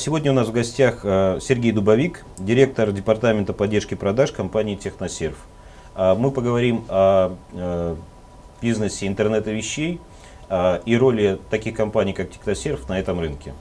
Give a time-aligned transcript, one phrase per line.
[0.00, 5.36] сегодня у нас в гостях э, Сергей Дубовик, директор департамента поддержки продаж компании Техносерв.
[5.94, 7.96] А, мы поговорим о э,
[8.62, 10.00] бизнесе интернета вещей
[10.84, 13.54] и роли таких компаний, как Техносерв, на этом рынке.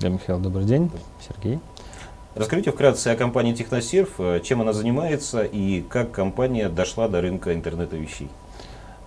[0.00, 0.90] Да, Михаил, добрый день.
[1.20, 1.58] Сергей.
[2.34, 7.52] Расскажите вкратце о компании Техносерв, э, чем она занимается и как компания дошла до рынка
[7.52, 8.30] интернета вещей.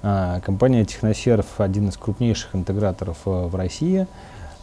[0.04, 4.06] А, компания Техносерв один из крупнейших интеграторов в России.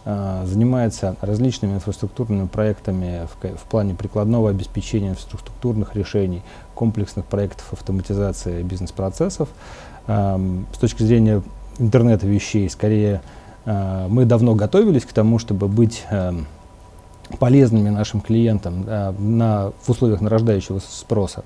[0.04, 6.42] А, занимается различными инфраструктурными проектами в, в плане прикладного обеспечения инфраструктурных решений,
[6.74, 9.48] комплексных проектов автоматизации бизнес-процессов.
[10.08, 10.40] А,
[10.72, 11.42] с точки зрения
[11.78, 13.22] интернета вещей, скорее,
[13.64, 16.04] а, мы давно готовились к тому, чтобы быть
[17.38, 21.44] полезными нашим клиентам на, в условиях нарождающегося спроса.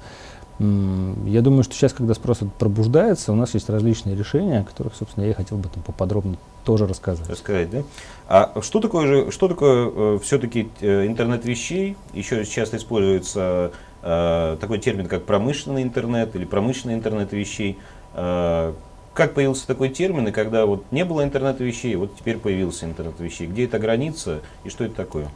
[0.59, 5.25] Я думаю, что сейчас, когда спрос пробуждается, у нас есть различные решения, о которых, собственно,
[5.25, 7.29] я хотел бы там поподробнее тоже рассказывать.
[7.29, 7.83] Рассказать, да?
[8.27, 11.97] А что такое же, что такое э, все-таки э, интернет вещей?
[12.15, 13.73] Еще часто используется
[14.03, 17.79] э, такой термин, как промышленный интернет или промышленный интернет вещей.
[18.15, 18.73] Э,
[19.13, 23.21] как появился такой термин, и когда вот не было интернета вещей, вот теперь появился интернет
[23.21, 23.47] вещей?
[23.47, 25.29] Где эта граница и что это такое?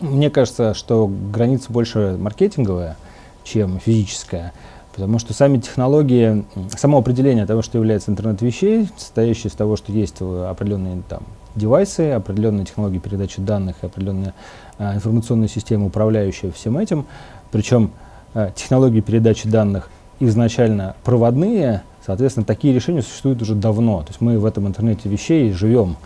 [0.00, 2.96] Мне кажется, что граница больше маркетинговая
[3.44, 4.52] чем физическая.
[4.94, 6.44] Потому что сами технологии,
[6.76, 11.24] само определение того, что является интернет вещей, состоящее из того, что есть определенные там,
[11.56, 14.34] девайсы, определенные технологии передачи данных, определенная
[14.78, 17.06] а, информационная система, управляющая всем этим.
[17.50, 17.90] Причем
[18.34, 24.02] а, технологии передачи данных изначально проводные, соответственно, такие решения существуют уже давно.
[24.02, 25.96] То есть мы в этом интернете вещей живем.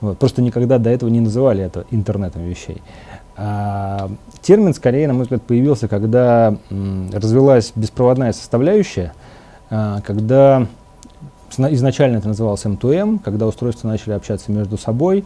[0.00, 0.18] Вот.
[0.18, 2.80] Просто никогда до этого не называли это интернетом вещей.
[3.40, 4.10] А,
[4.42, 6.56] термин, скорее, на мой взгляд, появился, когда
[7.12, 9.12] развилась беспроводная составляющая,
[9.70, 10.66] а, когда
[11.56, 15.24] изначально это называлось M2M, когда устройства начали общаться между собой,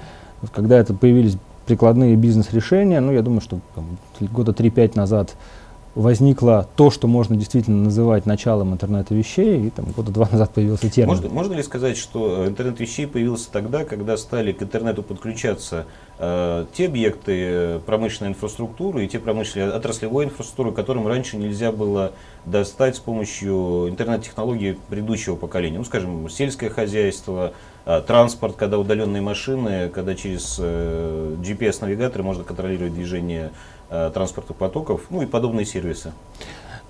[0.52, 5.34] когда это появились прикладные бизнес-решения, ну, я думаю, что там, года 3-5 назад
[5.94, 10.88] возникло то, что можно действительно называть началом интернета вещей, и там года два назад появился
[10.88, 11.14] термин.
[11.14, 15.86] Можно, можно ли сказать, что э, интернет вещей появился тогда, когда стали к интернету подключаться
[16.18, 22.12] э, те объекты э, промышленной инфраструктуры и те промышленные отраслевой инфраструктуры, которым раньше нельзя было
[22.46, 25.78] достать с помощью интернет-технологий предыдущего поколения?
[25.78, 27.52] Ну, скажем, сельское хозяйство,
[27.84, 33.50] э, транспорт, когда удаленные машины, когда через э, GPS-навигаторы можно контролировать движение
[34.14, 36.12] транспортных потоков, ну и подобные сервисы.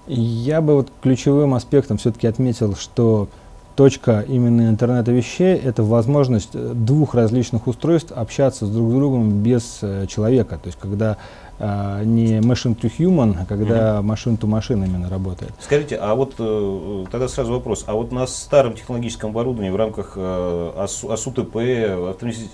[0.06, 3.28] Я бы вот ключевым аспектом все-таки отметил, что
[3.76, 9.42] точка именно интернета вещей– это возможность э, двух различных устройств общаться с друг с другом
[9.42, 10.58] без э, человека.
[10.62, 11.16] То есть, когда
[11.62, 14.12] э, не machine to human, а когда -hmm.
[14.12, 15.52] machine to machine именно работает.
[15.60, 20.14] Скажите, а вот э, тогда сразу вопрос, а вот на старом технологическом оборудовании в рамках
[20.16, 21.56] э, АСУТП,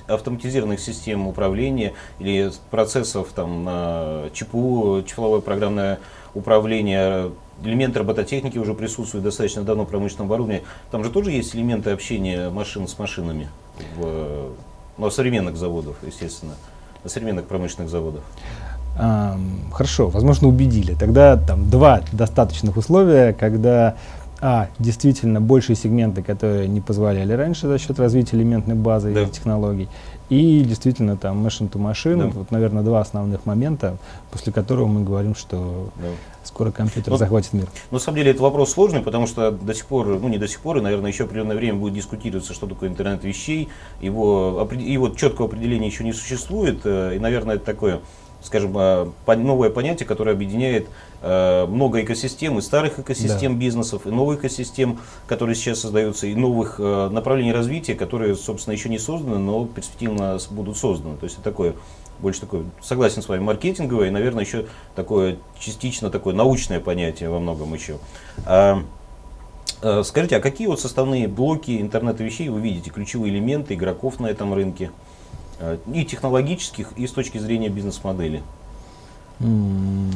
[0.08, 5.98] автоматизированных систем управления или процессов там на ЧПУ, числовое программное
[6.34, 7.30] управление,
[7.64, 10.62] элементы робототехники уже присутствуют достаточно давно в промышленном оборудовании.
[10.90, 13.48] Там же тоже есть элементы общения машин с машинами
[13.96, 14.50] в,
[14.96, 16.54] ну, современных заводов, естественно,
[17.04, 17.90] на современных промышленных
[18.98, 20.94] Хорошо, возможно, убедили.
[20.94, 23.94] Тогда там два достаточных условия, когда
[24.40, 29.22] а, действительно большие сегменты, которые не позволяли раньше за счет развития элементной базы да.
[29.22, 29.88] и технологий,
[30.28, 32.26] и действительно там machine to machine, да.
[32.26, 33.96] вот, наверное, два основных момента,
[34.30, 36.08] после которого мы говорим, что да.
[36.44, 37.66] скоро компьютер ну, захватит мир.
[37.90, 40.60] На самом деле это вопрос сложный, потому что до сих пор, ну не до сих
[40.60, 43.68] пор, и, наверное, еще определенное время будет дискутироваться, что такое интернет вещей,
[44.00, 48.00] его, его четкого определения еще не существует, э, и, наверное, это такое
[48.42, 49.06] скажем, э,
[49.36, 50.88] новое понятие, которое объединяет
[51.22, 53.58] э, много экосистем, и старых экосистем да.
[53.58, 58.88] бизнесов, и новых экосистем, которые сейчас создаются, и новых э, направлений развития, которые, собственно, еще
[58.88, 61.16] не созданы, но перспективно будут созданы.
[61.16, 61.74] То есть это такое,
[62.20, 67.40] больше такое, согласен с вами, маркетинговое, и, наверное, еще такое частично такое научное понятие во
[67.40, 67.98] многом еще.
[68.46, 68.82] А,
[70.02, 74.54] скажите, а какие вот составные блоки интернета вещей вы видите, ключевые элементы игроков на этом
[74.54, 74.90] рынке?
[75.60, 78.42] Э, и технологических, и с точки зрения бизнес-модели.
[79.40, 80.14] Mm.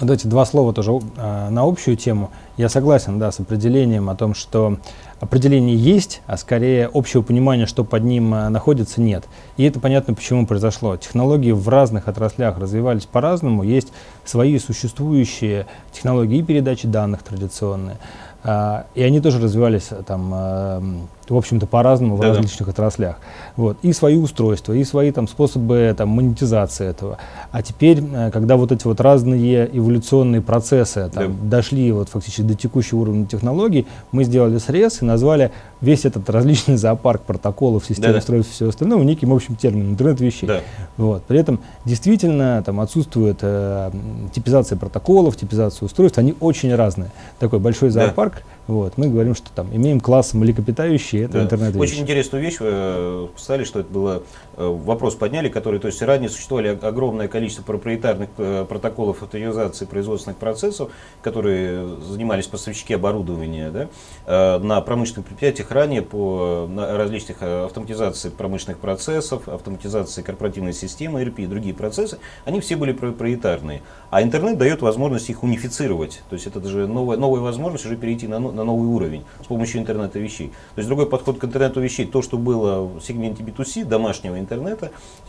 [0.00, 2.30] Давайте два слова тоже э, на общую тему.
[2.56, 4.78] Я согласен да, с определением о том, что
[5.18, 9.24] определение есть, а скорее общего понимания, что под ним э, находится, нет.
[9.56, 10.96] И это понятно, почему произошло.
[10.96, 13.64] Технологии в разных отраслях развивались по-разному.
[13.64, 13.92] Есть
[14.24, 17.98] свои существующие технологии передачи данных традиционные,
[18.44, 20.82] а, и они тоже развивались э, там, а,
[21.30, 23.16] в общем-то, по-разному в да, различных отраслях.
[23.56, 23.78] Вот.
[23.82, 27.18] И свои устройства, и свои там, способы там, монетизации этого.
[27.50, 31.56] А теперь, э, когда вот эти вот разные эволюционные процессы там, да.
[31.56, 36.76] дошли вот, фактически до текущего уровня технологий, мы сделали срез и назвали весь этот различный
[36.76, 38.18] зоопарк протоколов, систем Да-да.
[38.18, 40.46] устройств и всего остального неким общим термином интернет вещей.
[40.46, 40.60] Да.
[40.96, 41.22] Вот.
[41.24, 43.90] При этом действительно там отсутствует э,
[44.32, 47.10] типизация протоколов, типизация устройств, они очень разные.
[47.38, 48.44] Такой большой Да.
[48.68, 48.98] Вот.
[48.98, 51.42] Мы говорим, что там имеем класс млекопитающие, это Да.
[51.44, 51.92] интернет вещи.
[51.92, 54.22] Очень интересную вещь э, сказали, что это было
[54.58, 60.90] вопрос подняли, который, то есть ранее существовали огромное количество проприетарных э, протоколов авторизации производственных процессов,
[61.22, 63.88] которые занимались поставщики оборудования да,
[64.26, 71.22] э, на промышленных предприятиях ранее по э, различных э, автоматизации промышленных процессов, автоматизации корпоративной системы
[71.22, 73.82] ERP и другие процессы, они все были проприетарные.
[74.10, 76.22] А интернет дает возможность их унифицировать.
[76.30, 79.80] То есть это даже новая, новая возможность уже перейти на, на новый уровень с помощью
[79.80, 80.48] интернета вещей.
[80.74, 84.47] То есть другой подход к интернету вещей, то, что было в сегменте B2C, домашнего интернета,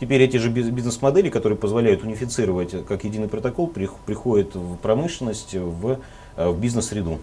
[0.00, 5.54] теперь эти же биз- бизнес-модели, которые позволяют унифицировать как единый протокол, прих- приходят в промышленность,
[5.54, 5.98] в,
[6.36, 7.18] э, в бизнес-среду.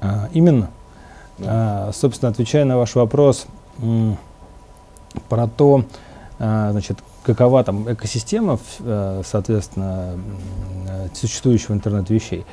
[0.00, 0.70] А, именно.
[1.40, 3.46] А, собственно, отвечая на ваш вопрос
[5.28, 5.84] про то,
[6.38, 10.18] а, значит, какова там экосистема, э, соответственно,
[10.88, 12.44] э, существующего интернет-вещей,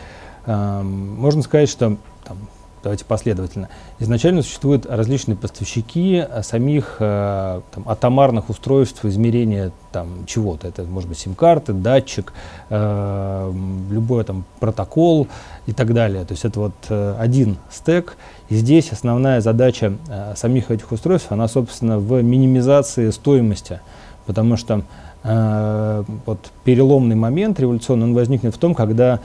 [0.46, 2.38] а, можно сказать, что там,
[2.84, 3.70] давайте последовательно.
[4.00, 10.68] Изначально существуют различные поставщики а, самих э, там, атомарных устройств измерения там, чего-то.
[10.68, 12.34] Это может быть сим-карты, датчик,
[12.70, 13.54] э,
[13.90, 15.28] любой там протокол
[15.66, 16.26] и так далее.
[16.26, 18.18] То есть это вот э, один стек.
[18.50, 23.80] И здесь основная задача э, самих этих устройств, она, собственно, в минимизации стоимости.
[24.26, 24.84] Потому что
[25.24, 29.20] э, вот переломный момент революционный, он возникнет в том, когда э,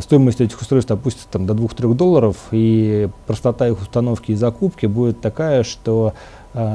[0.00, 5.20] стоимость этих устройств опустится там, до 2-3 долларов, и простота их установки и закупки будет
[5.20, 6.14] такая, что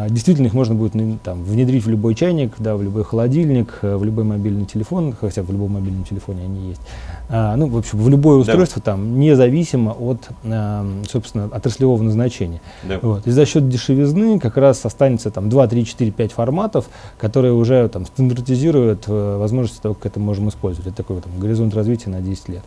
[0.10, 3.96] действительно их можно будет ну, там, внедрить в любой чайник, да, в любой холодильник, э,
[3.96, 6.82] в любой мобильный телефон, хотя в любом мобильном телефоне они есть.
[7.30, 12.62] А, ну, в общем, в любое устройство там, независимо от, э, собственно, отраслевого назначения.
[12.84, 13.00] Да.
[13.02, 13.28] Вот.
[13.28, 16.86] И за счет дешевизны как раз останется там 2, 3, 4, 5 форматов,
[17.18, 20.88] которые уже там стандартизируют э, возможности того, как это можем использовать.
[20.88, 22.64] Это такой там, горизонт развития на 10 лет.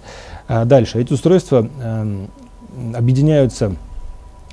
[0.48, 1.00] А дальше.
[1.00, 2.28] Эти устройства эм,
[2.94, 3.74] объединяются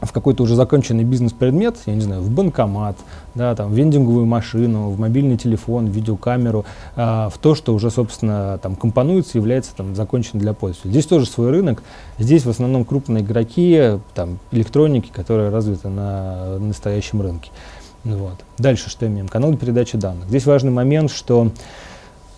[0.05, 2.97] в какой-то уже законченный бизнес-предмет, я не знаю, в банкомат,
[3.35, 6.65] да, там, в вендинговую машину, в мобильный телефон, в видеокамеру,
[6.95, 10.91] а, в то, что уже, собственно, там, компонуется, является там, законченным для пользователя.
[10.91, 11.83] Здесь тоже свой рынок.
[12.19, 17.51] Здесь в основном крупные игроки, там, электроники, которые развиты на настоящем рынке.
[18.03, 18.35] Вот.
[18.57, 19.27] Дальше что имеем?
[19.27, 20.27] Канал передачи данных.
[20.27, 21.51] Здесь важный момент, что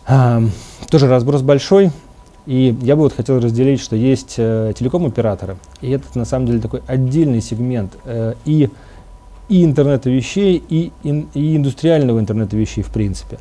[0.07, 0.43] а,
[0.89, 1.91] тоже разброс большой,
[2.45, 6.59] и я бы вот хотел разделить, что есть э, телеком-операторы, и это на самом деле
[6.59, 8.69] такой отдельный сегмент э, и,
[9.49, 13.39] и интернета вещей, и, ин- и индустриального интернета вещей в принципе.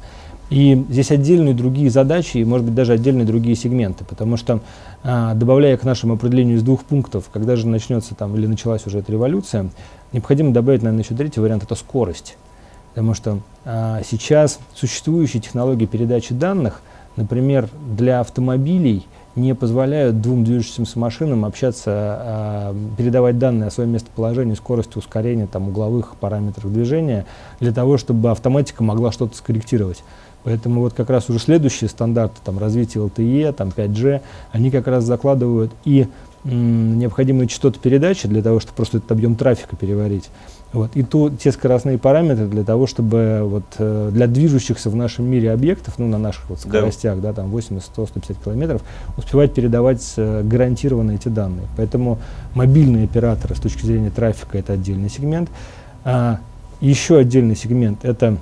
[0.50, 4.60] И здесь отдельные другие задачи, и, может быть, даже отдельные другие сегменты, потому что,
[5.02, 8.98] а, добавляя к нашему определению из двух пунктов, когда же начнется там или началась уже
[8.98, 9.70] эта революция,
[10.12, 12.36] необходимо добавить, наверное, еще третий вариант, это скорость.
[12.90, 16.82] Потому что а, сейчас существующие технологии передачи данных,
[17.16, 19.06] например, для автомобилей
[19.36, 25.68] не позволяют двум движущимся машинам общаться, а, передавать данные о своем местоположении, скорости, ускорения, там,
[25.68, 27.26] угловых параметрах движения,
[27.60, 30.04] для того, чтобы автоматика могла что-то скорректировать.
[30.44, 34.20] Поэтому вот как раз уже следующие стандарты там, развития LTE, там, 5G,
[34.52, 36.06] они как раз закладывают и
[36.44, 40.28] необходимые частоты передачи для того, чтобы просто этот объем трафика переварить.
[40.74, 40.90] Вот.
[40.96, 45.52] И ту, те скоростные параметры для того, чтобы вот, э, для движущихся в нашем мире
[45.52, 46.68] объектов, ну, на наших вот Да.
[46.68, 48.82] скоростях, да, там 80, 100, 150 километров,
[49.16, 51.68] успевать передавать э, гарантированно эти данные.
[51.76, 52.18] Поэтому
[52.54, 55.48] мобильные операторы с точки зрения трафика это отдельный сегмент.
[56.04, 56.40] А,
[56.80, 58.36] еще отдельный сегмент это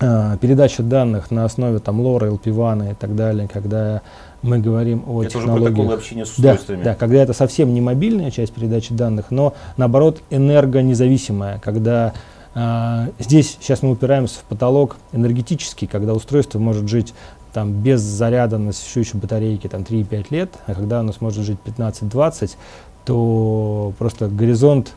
[0.00, 4.02] а, передача данных на основе там лора, LP1 и так далее, когда
[4.44, 5.72] мы говорим о Это уже технологиях.
[5.74, 6.82] протоколы общения с Да, устройствами.
[6.84, 12.12] да, когда это совсем не мобильная часть передачи данных, но наоборот энергонезависимая, когда
[12.54, 17.14] а, здесь сейчас мы упираемся в потолок энергетический, когда устройство может жить
[17.52, 22.52] там без заряда на существующей батарейке там 3-5 лет, а когда оно сможет жить 15-20,
[23.04, 24.92] то просто горизонт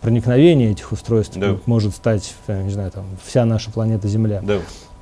[0.00, 1.56] проникновения этих устройств Да.
[1.66, 4.40] может стать, э, не знаю, там, вся наша планета Земля.
[4.42, 4.58] Да.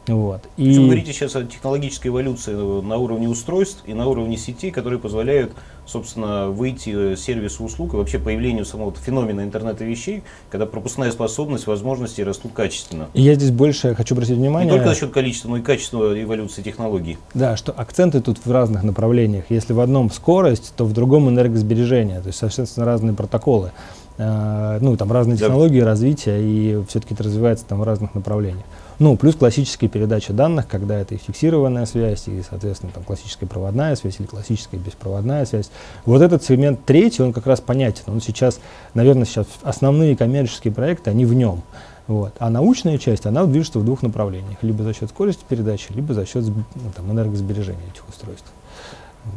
[0.09, 0.43] Вот.
[0.57, 4.37] Причем И- вы говорите сейчас о технологической эволюции э, на уровне устройств и на уровне
[4.37, 5.53] сетей, которые позволяют,
[5.85, 11.67] собственно, выйти э, сервису услуг и вообще появлению самого феномена интернета вещей, когда пропускная способность,
[11.67, 13.09] возможности растут качественно.
[13.15, 14.71] и я здесь больше хочу обратить внимание.
[14.71, 17.19] Не только за счет количества, но и качества эволюции технологий.
[17.35, 19.47] Да, что акценты тут в разных направлениях.
[19.49, 22.21] Если в одном скорость, то в другом энергосбережение.
[22.21, 23.73] То есть совершенно разные протоколы.
[24.19, 25.47] Э, ну, там разные Да.
[25.47, 28.65] технологии развития, и все-таки это развивается там в разных направлениях.
[28.99, 33.95] Ну, плюс классическая передача данных, когда это и фиксированная связь, и, соответственно, там классическая проводная
[33.95, 35.71] связь или классическая беспроводная связь.
[36.07, 38.05] Вот этот сегмент третий, он как раз понятен.
[38.07, 38.59] Он сейчас,
[38.95, 41.63] наверное, сейчас основные коммерческие проекты, они в нем.
[42.07, 42.35] Вот.
[42.39, 44.63] А научная часть, она движется в двух направлениях.
[44.63, 46.63] Либо за счет скорости передачи, либо за счет ну,
[46.95, 48.51] там, энергосбережения этих устройств.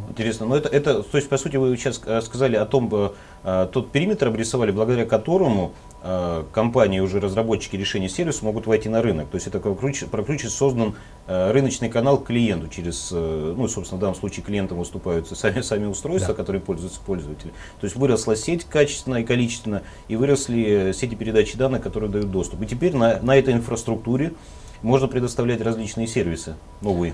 [0.09, 0.47] Интересно.
[0.47, 3.91] Но это, это, то есть, по сути, вы сейчас э, сказали о том, э, тот
[3.91, 9.29] периметр обрисовали, благодаря которому э, компании, уже разработчики решения сервиса могут войти на рынок.
[9.29, 10.95] То есть это практически создан
[11.27, 15.61] э, рыночный канал к клиенту через, э, ну, собственно, в данном случае клиентом выступают сами,
[15.61, 16.37] сами устройства, да.
[16.37, 17.51] которые пользуются пользователи.
[17.79, 22.61] То есть выросла сеть качественно и количественно, и выросли сети передачи данных, которые дают доступ.
[22.63, 24.33] И теперь на, на этой инфраструктуре
[24.81, 27.13] можно предоставлять различные сервисы новые.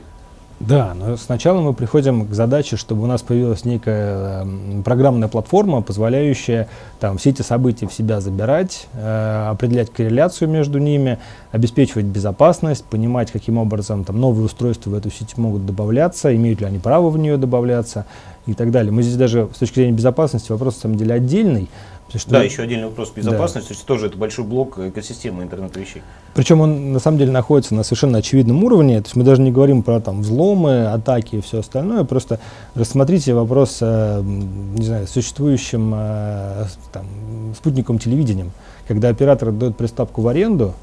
[0.61, 5.81] Да, но сначала мы приходим к задаче, чтобы у нас появилась некая э, программная платформа,
[5.81, 6.69] позволяющая
[7.01, 11.19] там, все эти события в себя забирать, э, определять корреляцию между ними,
[11.51, 16.67] обеспечивать безопасность, понимать, каким образом там, новые устройства в эту сеть могут добавляться, имеют ли
[16.67, 18.05] они право в нее добавляться
[18.45, 18.93] и так далее.
[18.93, 21.67] Мы здесь даже с точки зрения безопасности вопрос на самом деле отдельный,
[22.13, 23.73] что да, еще отдельный вопрос безопасности, да.
[23.73, 26.01] то есть тоже это большой блок экосистемы интернета вещей.
[26.33, 29.51] Причем он на самом деле находится на совершенно очевидном уровне, то есть мы даже не
[29.51, 32.39] говорим про там взломы, атаки и все остальное, просто
[32.75, 37.05] рассмотрите вопрос, э, не знаю, существующим э, там,
[37.57, 38.51] спутниковым телевидением,
[38.87, 40.73] когда оператор дает приставку в аренду,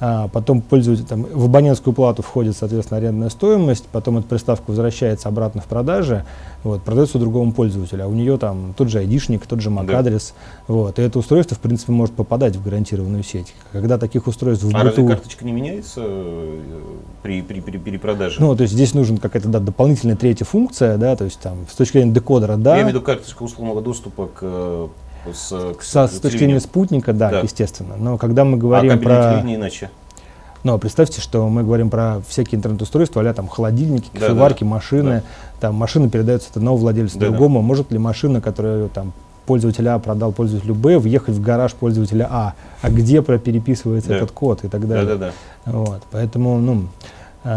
[0.00, 5.28] а, потом пользователь, там, в абонентскую плату входит, соответственно, арендная стоимость, потом эта приставка возвращается
[5.28, 6.24] обратно в продаже,
[6.62, 10.34] вот, продается другому пользователю, а у нее там тот же айдишник, тот же MAC-адрес,
[10.68, 10.74] да.
[10.74, 13.54] вот, и это устройство, в принципе, может попадать в гарантированную сеть.
[13.72, 16.60] Когда таких устройств в А разве карточка не меняется э,
[17.22, 18.40] при, при, при перепродаже?
[18.40, 21.74] Ну, то есть здесь нужна какая-то да, дополнительная третья функция, да, то есть там с
[21.74, 22.76] точки зрения декодера, да.
[22.76, 24.88] Я имею в виду карточка условного доступа к э,
[25.34, 27.96] с, Со, с точки зрения спутника, да, да, естественно.
[27.96, 29.42] Но когда мы говорим а про...
[29.42, 29.90] иначе?
[30.64, 34.74] Ну, а представьте, что мы говорим про всякие интернет-устройства, а там холодильники, кофеварки, да, да,
[34.74, 35.10] машины.
[35.10, 35.58] Да.
[35.60, 37.60] Там машина передается от одного владельца да, другому.
[37.60, 37.66] Да.
[37.66, 39.12] Может ли машина, которая там
[39.46, 42.54] пользователь А продал пользователю Б, въехать в гараж пользователя А?
[42.82, 44.16] А где переписывается да.
[44.16, 45.06] этот код и так далее?
[45.06, 45.32] Да, да,
[45.64, 45.72] да.
[45.72, 46.88] Вот, поэтому, ну,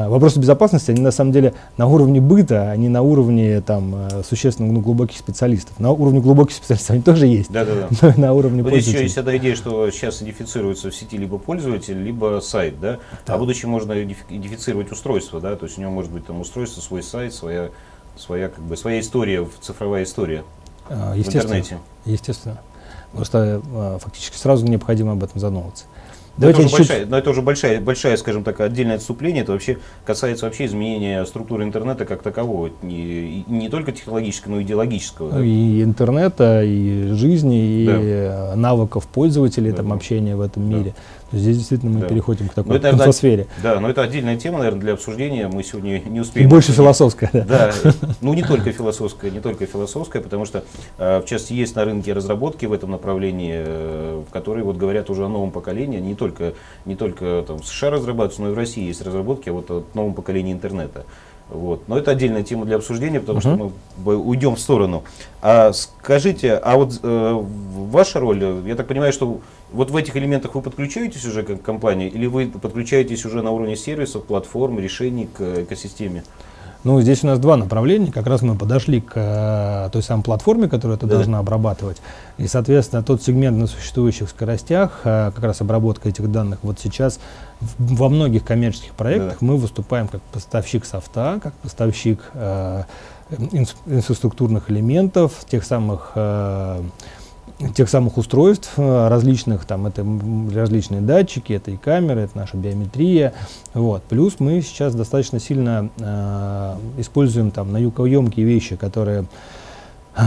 [0.09, 4.23] вопросы безопасности, они на самом деле на уровне быта, а не на уровне там, э,
[4.23, 5.79] существенно ну, глубоких специалистов.
[5.79, 7.87] На уровне глубоких специалистов они тоже есть, да, да, да.
[8.01, 12.01] но на уровне вот еще есть эта идея, что сейчас идентифицируется в сети либо пользователь,
[12.01, 12.99] либо сайт, да?
[13.25, 13.33] да.
[13.33, 15.55] а в будущем можно идентифицировать устройство, да?
[15.55, 17.69] то есть у него может быть там устройство, свой сайт, своя,
[18.15, 20.43] своя, как бы, своя история, цифровая история
[20.89, 21.79] а, в интернете.
[22.05, 22.59] Естественно.
[23.13, 25.85] Просто а, фактически сразу необходимо об этом задумываться.
[26.37, 29.43] Но это, уже большая, но это уже большая, большая, скажем так, отдельное отступление.
[29.43, 34.63] Это вообще касается вообще изменения структуры интернета как такового, не, не только технологического, но и
[34.63, 35.31] идеологического.
[35.31, 35.43] Да?
[35.43, 38.53] И интернета, и жизни, и да.
[38.55, 39.77] навыков пользователей, да.
[39.77, 40.93] там, общения в этом мире.
[40.95, 41.01] Да.
[41.31, 42.07] Здесь действительно мы да.
[42.07, 43.47] переходим к такой это, инфосфере.
[43.63, 45.47] Да, но это отдельная тема, наверное, для обсуждения.
[45.47, 46.49] Мы сегодня не успеем.
[46.49, 47.29] Больше философская.
[47.33, 47.71] Да.
[47.83, 50.63] да, ну не только философская, не только философская, потому что,
[50.97, 55.25] э, в частности, есть на рынке разработки в этом направлении, э, которые вот говорят уже
[55.25, 55.99] о новом поколении.
[55.99, 56.53] Не только,
[56.85, 60.13] не только там, в США разрабатываются, но и в России есть разработки вот о новом
[60.13, 61.05] поколении интернета.
[61.51, 61.87] Вот.
[61.87, 63.55] Но это отдельная тема для обсуждения, потому uh-huh.
[63.55, 65.03] что мы уйдем в сторону.
[65.41, 67.43] А скажите, а вот э,
[67.91, 69.41] ваша роль, я так понимаю, что
[69.73, 73.75] вот в этих элементах вы подключаетесь уже как компания, или вы подключаетесь уже на уровне
[73.75, 76.23] сервисов, платформ, решений к экосистеме?
[76.83, 78.11] Ну, здесь у нас два направления.
[78.11, 81.15] Как раз мы подошли к э, той самой платформе, которая это да.
[81.15, 82.01] должна обрабатывать.
[82.37, 87.19] И, соответственно, тот сегмент на существующих скоростях, э, как раз обработка этих данных, вот сейчас
[87.59, 89.45] в, во многих коммерческих проектах да.
[89.45, 92.83] мы выступаем как поставщик софта, как поставщик э,
[93.85, 96.81] инфраструктурных элементов, тех самых э,
[97.69, 100.05] тех самых устройств э, различных, там это
[100.53, 103.33] различные датчики, это и камеры, это наша биометрия.
[103.73, 104.03] Вот.
[104.03, 109.25] Плюс мы сейчас достаточно сильно э, используем там наукоемкие вещи, которые
[110.15, 110.21] э,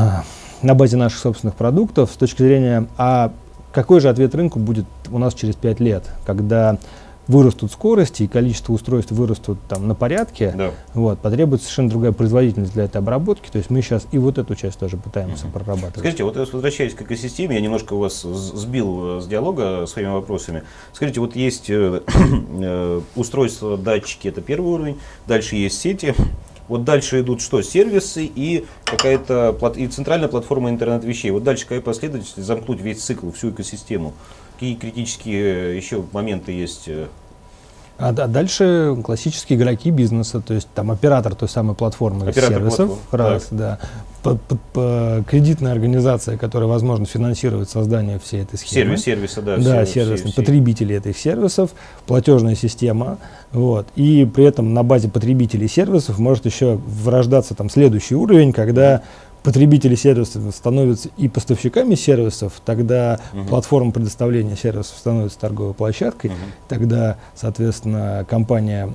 [0.62, 3.32] на базе наших собственных продуктов с точки зрения, а
[3.72, 6.78] какой же ответ рынку будет у нас через 5 лет, когда
[7.28, 10.70] вырастут скорости и количество устройств вырастут там на порядке, да.
[10.92, 13.50] вот, потребуется совершенно другая производительность для этой обработки.
[13.50, 15.54] То есть мы сейчас и вот эту часть тоже пытаемся угу.
[15.54, 15.98] прорабатывать.
[15.98, 20.62] Скажите, вот возвращаясь к экосистеме, я немножко вас сбил э, с диалога своими вопросами.
[20.92, 22.02] Скажите, вот есть э,
[22.60, 26.14] э, устройства, датчики, это первый уровень, дальше есть сети,
[26.68, 27.60] вот дальше идут что?
[27.62, 31.30] Сервисы и какая-то и центральная платформа интернет вещей.
[31.30, 34.14] Вот дальше какая последовательность замкнуть весь цикл, всю экосистему.
[34.64, 36.84] Какие критические э, еще моменты есть?
[36.86, 37.08] Э?
[37.98, 42.98] А, а дальше классические игроки бизнеса, то есть там оператор той самой платформы оператор сервисов,
[43.10, 43.26] платформ.
[43.26, 43.78] раз, да.
[44.22, 48.96] по, по, по, кредитная организация, которая, возможно, финансирует создание всей этой схемы.
[48.96, 49.58] Сервис, сервиса, да.
[49.58, 51.72] Да, сервисные потребители этих сервисов,
[52.06, 53.18] платежная система.
[53.52, 53.86] Вот.
[53.96, 59.02] И при этом на базе потребителей сервисов может еще вырождаться там следующий уровень, когда
[59.44, 63.44] потребители сервисов становятся и поставщиками сервисов, тогда угу.
[63.44, 66.36] платформа предоставления сервисов становится торговой площадкой, угу.
[66.66, 68.90] тогда, соответственно, компания,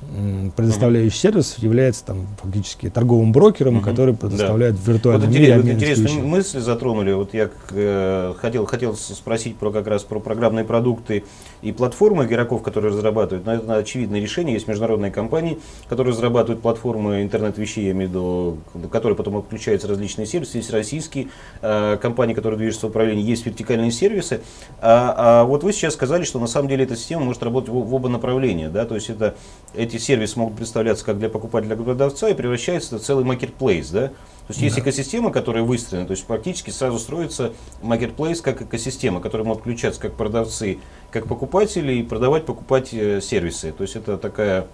[0.56, 1.40] предоставляющая угу.
[1.40, 3.84] сервис, является там фактически торговым брокером, угу.
[3.84, 4.80] который предоставляет да.
[4.80, 5.56] в виртуальном вот мире.
[5.56, 7.12] Вот интересную мысль затронули.
[7.12, 11.22] Вот я э, хотел, хотел спросить про как раз про программные продукты
[11.62, 13.46] и платформы игроков, которые разрабатывают.
[13.46, 14.54] Но это очевидное решение.
[14.54, 18.58] Есть международные компании, которые разрабатывают платформы интернет-вещей, я имею в виду,
[18.90, 21.28] которые потом подключаются различные сервисы сервисы, есть российские
[21.62, 24.40] э, компании, которые движутся в управлении, есть вертикальные сервисы.
[24.80, 27.74] А, а вот вы сейчас сказали, что на самом деле эта система может работать в,
[27.74, 28.68] в оба направления.
[28.68, 28.84] Да?
[28.86, 29.34] То есть это,
[29.74, 33.88] эти сервисы могут представляться как для покупателя, как для продавца и превращается в целый marketplace.
[33.92, 34.08] Да?
[34.08, 34.66] То есть да.
[34.66, 40.00] есть экосистема, которая выстроена, то есть практически сразу строится marketplace как экосистема, которая может включаться
[40.00, 40.78] как продавцы,
[41.12, 43.72] как покупатели и продавать, покупать э, сервисы.
[43.72, 44.66] То есть это такая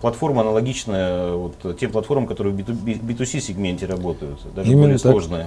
[0.00, 5.12] платформа аналогичная вот, тем платформам, которые в B2C сегменте работают, даже Именно более так.
[5.12, 5.46] сложная.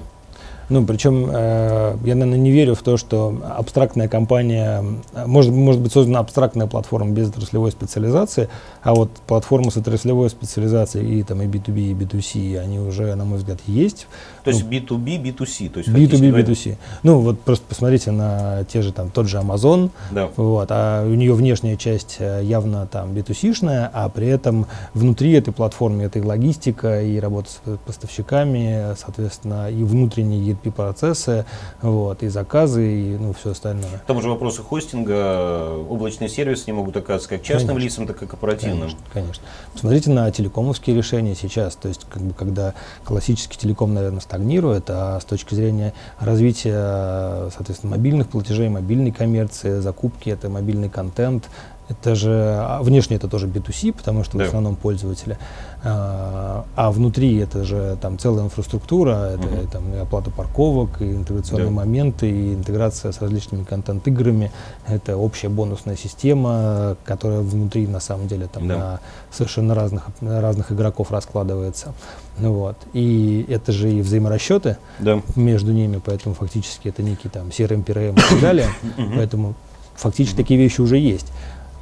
[0.69, 4.83] Ну, причем э, я, наверное, не верю в то, что абстрактная компания,
[5.25, 8.49] может, может быть создана абстрактная платформа без отраслевой специализации,
[8.83, 13.23] а вот платформы с отраслевой специализацией и там и B2B, и B2C, они уже, на
[13.23, 14.07] мой взгляд, есть.
[14.47, 15.69] То есть ну, B2B, B2C.
[15.69, 16.77] То есть B2B, B2C.
[17.03, 20.29] Ну, вот просто посмотрите на те же, там, тот же Amazon, да.
[20.37, 25.53] вот, а у нее внешняя часть э, явно там B2C-шная, а при этом внутри этой
[25.53, 31.45] платформы это и логистика, и работа с поставщиками, соответственно, и внутренние ERP-процессы,
[31.81, 33.97] вот, и заказы, и ну, все остальное.
[33.97, 38.23] К тому же вопросы хостинга, облачные сервисы не могут оказываться как частным конечно, лицам, так
[38.23, 38.79] и корпоративным.
[38.79, 39.43] Конечно, конечно.
[39.73, 42.73] Посмотрите на телекомовские решения сейчас, то есть как бы, когда
[43.03, 50.29] классический телеком, наверное, стагнирует, а с точки зрения развития, соответственно, мобильных платежей, мобильной коммерции, закупки,
[50.29, 51.49] это мобильный контент,
[51.89, 54.43] это же а внешне это тоже B2C, потому что да.
[54.43, 55.37] в основном пользователи.
[55.83, 59.67] А, а внутри это же там целая инфраструктура, это угу.
[59.71, 61.73] там и оплата парковок, и интеграционные да.
[61.73, 64.51] моменты, и интеграция с различными контент-играми.
[64.87, 68.77] Это общая бонусная система, которая внутри на самом деле там да.
[68.77, 68.99] на
[69.31, 71.93] совершенно разных, разных игроков раскладывается.
[72.37, 72.75] Вот.
[72.93, 75.21] И это же и взаиморасчеты да.
[75.35, 78.67] между ними, поэтому фактически это некий там CRM, PRM и так далее.
[79.15, 79.55] Поэтому
[79.95, 81.27] фактически такие вещи уже есть.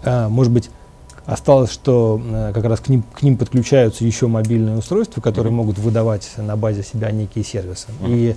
[0.05, 0.69] А, может быть,
[1.25, 5.55] осталось, что э, как раз к ним, к ним подключаются еще мобильные устройства, которые mm-hmm.
[5.55, 7.87] могут выдавать на базе себя некие сервисы.
[8.01, 8.07] Mm-hmm.
[8.09, 8.35] И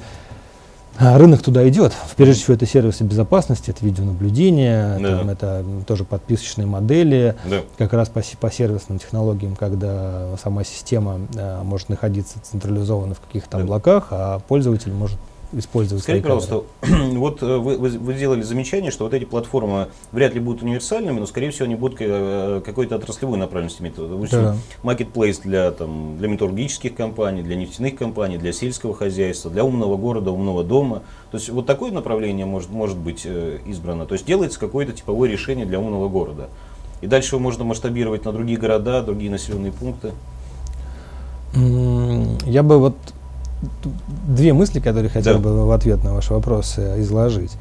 [1.00, 1.92] а, рынок туда идет.
[2.16, 5.18] Прежде всего, это сервисы безопасности, это видеонаблюдение, да.
[5.18, 7.60] там, это тоже подписочные модели, да.
[7.76, 13.58] как раз по, по сервисным технологиям, когда сама система а, может находиться централизованно в каких-то
[13.58, 13.62] да.
[13.62, 15.18] облаках, а пользователь может
[15.52, 20.40] использовать Скажите, пожалуйста, вот э, вы, вы, сделали замечание, что вот эти платформы вряд ли
[20.40, 23.94] будут универсальными, но, скорее всего, они будут э, какой-то отраслевой направленности иметь.
[23.96, 24.56] Допустим, да.
[24.82, 30.30] marketplace для, там, для металлургических компаний, для нефтяных компаний, для сельского хозяйства, для умного города,
[30.30, 31.02] умного дома.
[31.30, 34.06] То есть вот такое направление может, может быть э, избрано.
[34.06, 36.48] То есть делается какое-то типовое решение для умного города.
[37.00, 40.12] И дальше его можно масштабировать на другие города, другие населенные пункты.
[41.54, 42.96] Я бы вот
[44.26, 45.40] две мысли, которые хотел да.
[45.40, 47.52] бы в ответ на ваш вопрос э, изложить.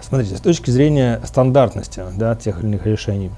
[0.00, 3.30] Смотрите, с точки зрения стандартности да, тех или иных решений,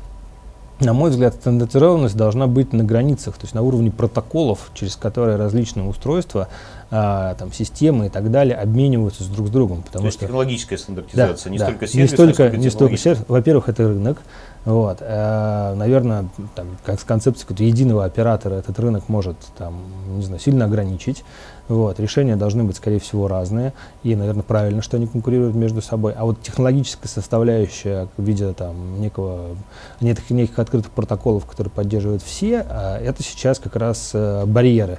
[0.80, 5.36] на мой взгляд, стандартизованность должна быть на границах, то есть на уровне протоколов, через которые
[5.36, 6.48] различные устройства,
[6.90, 9.82] а, там, системы и так далее обмениваются друг с другом.
[9.82, 12.70] Потому то есть что, технологическая стандартизация, да, не да, столько сервис, не столько, а не
[12.70, 13.24] столько сервис.
[13.28, 14.18] Во-первых, это рынок.
[14.64, 19.74] Вот, э, наверное, там, как с концепцией единого оператора этот рынок может там,
[20.16, 21.24] не знаю, сильно ограничить.
[21.70, 23.72] Вот, решения должны быть, скорее всего, разные.
[24.02, 26.12] И, наверное, правильно, что они конкурируют между собой.
[26.16, 29.54] А вот технологическая составляющая в виде там, некого,
[30.00, 34.98] неких, неких открытых протоколов, которые поддерживают все, а, это сейчас как раз э, барьеры.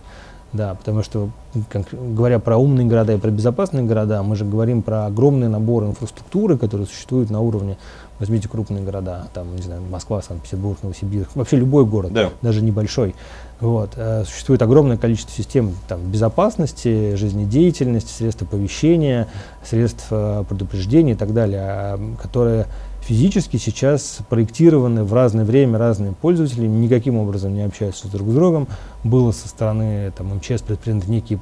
[0.53, 1.29] Да, потому что,
[1.69, 5.85] как, говоря про умные города и про безопасные города, мы же говорим про огромный набор
[5.85, 7.77] инфраструктуры, которые существуют на уровне,
[8.19, 12.31] возьмите крупные города, там, не знаю, Москва, Санкт-Петербург, Новосибирск, вообще любой город, да.
[12.41, 13.15] даже небольшой.
[13.61, 13.91] Вот.
[13.95, 19.27] Э, существует огромное количество систем там, безопасности, жизнедеятельности, средств оповещения,
[19.63, 22.65] средств э, предупреждения и так далее, а, которые
[23.01, 28.67] физически сейчас проектированы в разное время разные пользователи, никаким образом не общаются друг с другом.
[29.03, 31.39] Было со стороны там, МЧС предприняты некие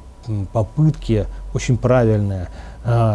[0.52, 2.50] попытки очень правильные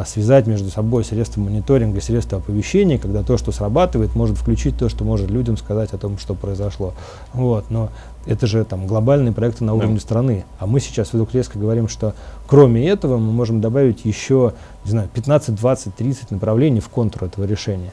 [0.07, 4.89] связать между собой средства мониторинга и средства оповещения, когда то, что срабатывает, может включить то,
[4.89, 6.93] что может людям сказать о том, что произошло.
[7.33, 7.71] Вот.
[7.71, 7.89] Но
[8.27, 10.01] это же там глобальные проекты на уровне да.
[10.01, 10.45] страны.
[10.59, 12.15] А мы сейчас вдруг резко говорим, что
[12.47, 14.53] кроме этого мы можем добавить еще,
[14.85, 17.93] не знаю, 15, 20, 30 направлений в контур этого решения.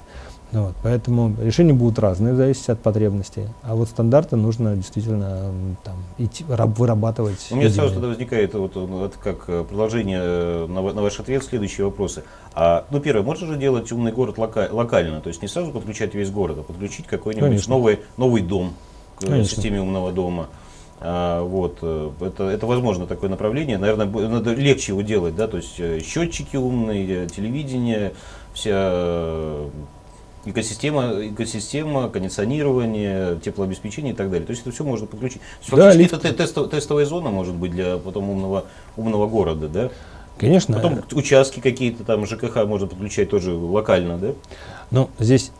[0.51, 3.45] Вот, поэтому решения будут разные, в зависимости от потребностей.
[3.63, 7.47] А вот стандарты нужно действительно там, идти, вырабатывать.
[7.51, 11.45] У меня сразу тогда возникает вот, вот, как э, продолжение э, на, на ваш ответ
[11.45, 12.23] следующие вопросы.
[12.53, 16.13] А, ну, первое, можно же делать умный город лока, локально, то есть не сразу подключать
[16.15, 18.73] весь город, а подключить какой-нибудь новый, новый дом
[19.15, 19.45] к Конечно.
[19.45, 20.49] системе умного дома.
[20.99, 23.77] А, вот, э, это, это возможно такое направление.
[23.77, 28.11] Наверное, надо легче его делать, да, то есть счетчики умные, телевидение,
[28.53, 29.69] вся
[30.45, 34.45] экосистема, экосистема, кондиционирование, теплообеспечение и так далее.
[34.45, 35.41] То есть это все можно подключить.
[35.71, 38.65] Да, это тестов, тестовая зона может быть для потом умного,
[38.97, 39.89] умного города, да?
[40.38, 40.75] Конечно.
[40.75, 44.34] Потом участки какие-то там ЖКХ можно подключать тоже локально, да?
[44.89, 45.51] Ну, здесь,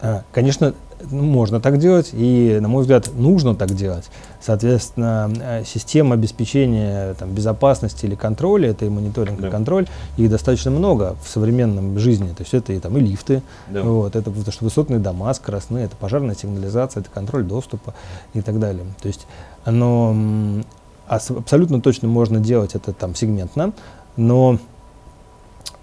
[0.00, 0.74] а, конечно,
[1.10, 4.04] можно так делать, и, на мой взгляд, нужно так делать.
[4.40, 9.48] Соответственно, э, система обеспечения там, безопасности или контроля, это и мониторинг, да.
[9.48, 12.28] и контроль, их достаточно много в современном жизни.
[12.28, 13.82] То есть это и, там, и лифты, да.
[13.82, 17.94] вот, это потому что высотные дома, скоростные, это пожарная сигнализация, это контроль доступа
[18.34, 18.84] и так далее.
[19.00, 19.26] То есть
[19.64, 20.16] оно
[21.06, 23.72] абсолютно точно можно делать это там сегментно,
[24.16, 24.58] но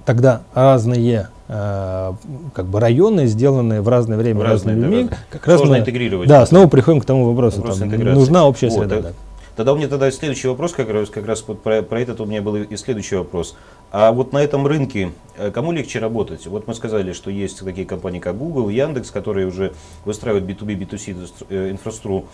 [0.05, 5.61] тогда разные как бы районы, сделанные в разное время в разные, разными людьми, как раз
[5.61, 6.27] мы, интегрировать.
[6.27, 7.57] Да, снова приходим к тому вопросу.
[7.57, 9.01] Вопрос там, нужна общая вот, среда.
[9.01, 9.13] Да.
[9.55, 12.25] Тогда у меня тогда следующий вопрос, как раз, как раз вот про, про этот у
[12.25, 13.55] меня был и следующий вопрос.
[13.91, 16.45] А вот на этом рынке э, кому легче работать?
[16.47, 21.45] Вот мы сказали, что есть такие компании, как Google, Яндекс, которые уже выстраивают B2B, B2C
[21.49, 22.25] э, инфраструктуру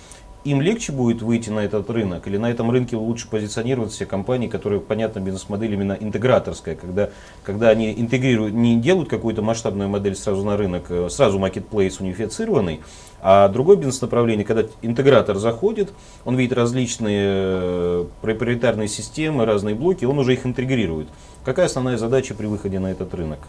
[0.43, 4.47] им легче будет выйти на этот рынок, или на этом рынке лучше позиционироваться все компании,
[4.47, 7.09] которые, понятно, бизнес-модель именно интеграторская, когда,
[7.43, 12.81] когда они интегрируют, не делают какую-то масштабную модель сразу на рынок, э, сразу marketplace унифицированный,
[13.21, 15.93] а другое бизнес-направление, когда интегратор заходит,
[16.25, 21.07] он видит различные э, проприетарные системы, разные блоки, он уже их интегрирует.
[21.45, 23.39] Какая основная задача при выходе на этот рынок?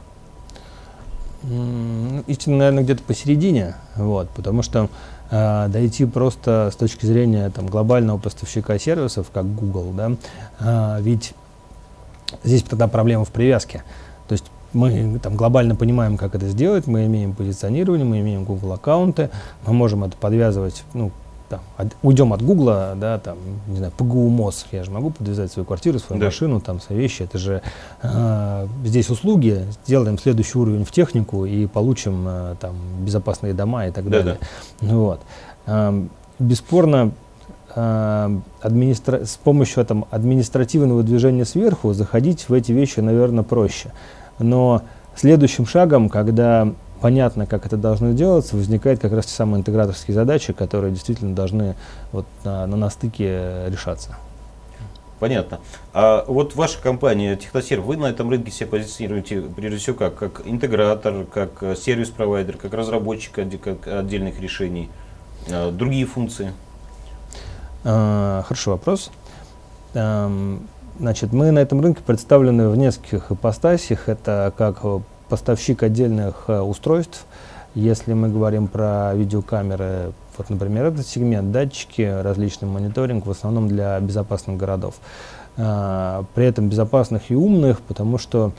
[2.28, 4.88] Истина, наверное, где-то посередине, вот, потому что
[5.32, 10.12] дойти просто с точки зрения там, глобального поставщика сервисов, как Google, да,
[10.60, 11.32] э, ведь
[12.44, 13.82] здесь тогда проблема в привязке.
[14.28, 18.72] То есть мы там глобально понимаем, как это сделать, мы имеем позиционирование, мы имеем Google
[18.72, 19.30] аккаунты,
[19.66, 21.10] мы можем это подвязывать ну,
[21.52, 23.36] там, от, уйдем от Гугла, да, там,
[23.66, 26.26] не знаю, ПГУ МОЗ, я же могу подвязать свою квартиру, свою да.
[26.26, 27.60] машину, там, свои вещи, это же
[28.02, 33.90] э, здесь услуги, сделаем следующий уровень в технику и получим э, там безопасные дома и
[33.90, 34.38] так да, далее.
[34.80, 34.94] Да.
[34.94, 35.20] Вот.
[35.66, 36.06] Э,
[36.38, 37.12] бесспорно,
[37.74, 39.26] э, администра...
[39.26, 43.92] с помощью там, административного движения сверху заходить в эти вещи, наверное, проще.
[44.38, 44.80] Но
[45.16, 50.52] следующим шагом, когда понятно, как это должно делаться, возникают как раз те самые интеграторские задачи,
[50.52, 51.74] которые действительно должны
[52.12, 54.16] вот на, на, на стыке решаться.
[55.18, 55.60] Понятно.
[55.92, 60.42] А вот ваша компания Техносерв, вы на этом рынке себя позиционируете прежде всего как, как
[60.46, 64.90] интегратор, как э, сервис-провайдер, как разработчик как отдельных решений,
[65.48, 66.52] а, другие функции?
[67.84, 69.10] А, хороший вопрос.
[70.98, 74.08] Значит, мы на этом рынке представлены в нескольких ипостасях.
[74.08, 74.82] Это как
[75.32, 77.24] поставщик отдельных э, устройств.
[77.74, 83.98] Если мы говорим про видеокамеры, вот, например, этот сегмент, датчики, различный мониторинг, в основном для
[83.98, 84.96] безопасных городов.
[85.56, 88.52] А, при этом безопасных и умных, потому что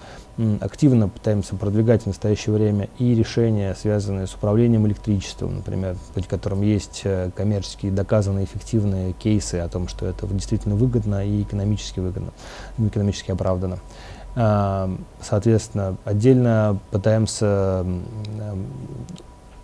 [0.61, 6.63] активно пытаемся продвигать в настоящее время и решения, связанные с управлением электричеством, например, при котором
[6.63, 12.31] есть э, коммерческие доказанные эффективные кейсы о том, что это действительно выгодно и экономически выгодно,
[12.79, 13.77] экономически оправдано.
[14.35, 17.85] Соответственно, отдельно пытаемся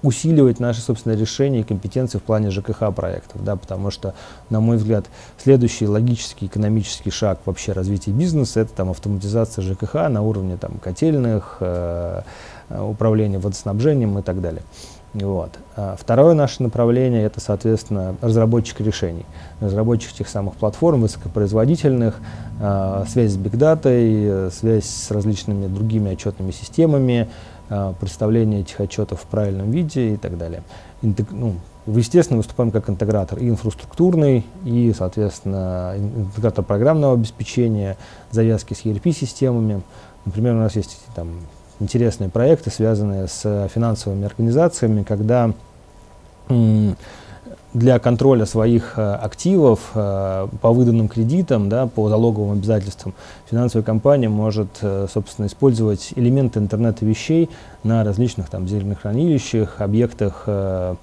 [0.01, 4.13] усиливать наши собственные решения и компетенции в плане ЖКХ проектов, да, потому что,
[4.49, 5.05] на мой взгляд,
[5.37, 11.57] следующий логический экономический шаг вообще развития бизнеса это там автоматизация ЖКХ на уровне там котельных,
[11.59, 12.21] э,
[12.69, 14.61] управления водоснабжением и так далее.
[15.13, 15.57] Вот.
[15.75, 19.25] А второе наше направление это, соответственно, разработчик решений,
[19.59, 22.19] разработчик тех самых платформ высокопроизводительных,
[22.61, 27.27] э, связь с бигдатой, связь с различными другими отчетными системами,
[27.69, 30.61] э, представление этих отчетов в правильном виде и так далее.
[31.01, 31.55] Интег, ну,
[31.87, 37.97] естественно, выступаем как интегратор и инфраструктурный, и, соответственно, интегратор программного обеспечения,
[38.31, 39.81] завязки с ERP-системами.
[40.25, 41.29] Например, у нас есть там
[41.79, 45.53] интересные проекты, связанные с финансовыми организациями, когда
[47.73, 53.13] для контроля своих э, активов э, по выданным кредитам, да, по залоговым обязательствам,
[53.49, 57.49] финансовая компания может, э, собственно, использовать элементы интернета вещей
[57.83, 60.95] на различных там зерных хранилищах, объектах э,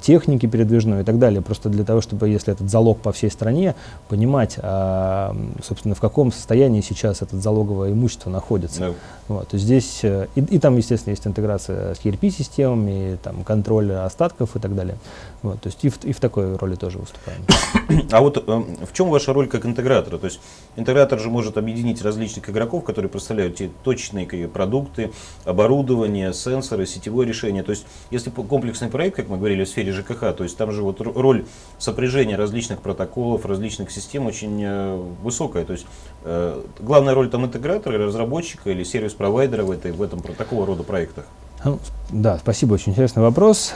[0.00, 3.74] техники передвижной и так далее, просто для того, чтобы, если этот залог по всей стране,
[4.08, 8.80] понимать, а, собственно, в каком состоянии сейчас этот залоговое имущество находится.
[8.80, 8.92] Да.
[9.28, 14.56] Вот, то здесь, э, и, и там, естественно, есть интеграция с ERP-системами, там, контроль остатков
[14.56, 14.96] и так далее.
[15.42, 17.40] Вот, то есть и в, и в такой роли тоже выступаем.
[18.12, 18.40] А вот э,
[18.84, 20.18] в чем ваша роль как интегратора?
[20.18, 20.40] То есть
[20.76, 25.12] интегратор же может объединить различных игроков, которые представляют те точные продукты,
[25.44, 27.62] оборудование, сенсоры, сетевое решение.
[27.62, 30.82] То есть если комплексный проект, как мы говорили, в сфере ЖКХ, то есть там же
[30.82, 31.46] вот роль
[31.78, 35.64] сопряжения различных протоколов, различных систем очень э, высокая.
[35.64, 35.86] То есть
[36.24, 41.24] э, главная роль там интегратора, разработчика или сервис-провайдера в, этой, в этом такого рода проектах.
[41.64, 41.78] Ну,
[42.10, 43.74] да, спасибо, очень интересный вопрос.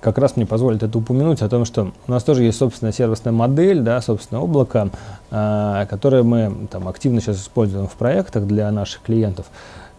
[0.00, 3.32] Как раз мне позволит это упомянуть о том, что у нас тоже есть собственная сервисная
[3.32, 4.90] модель, да, собственное облако,
[5.30, 9.46] а, которое мы там, активно сейчас используем в проектах для наших клиентов.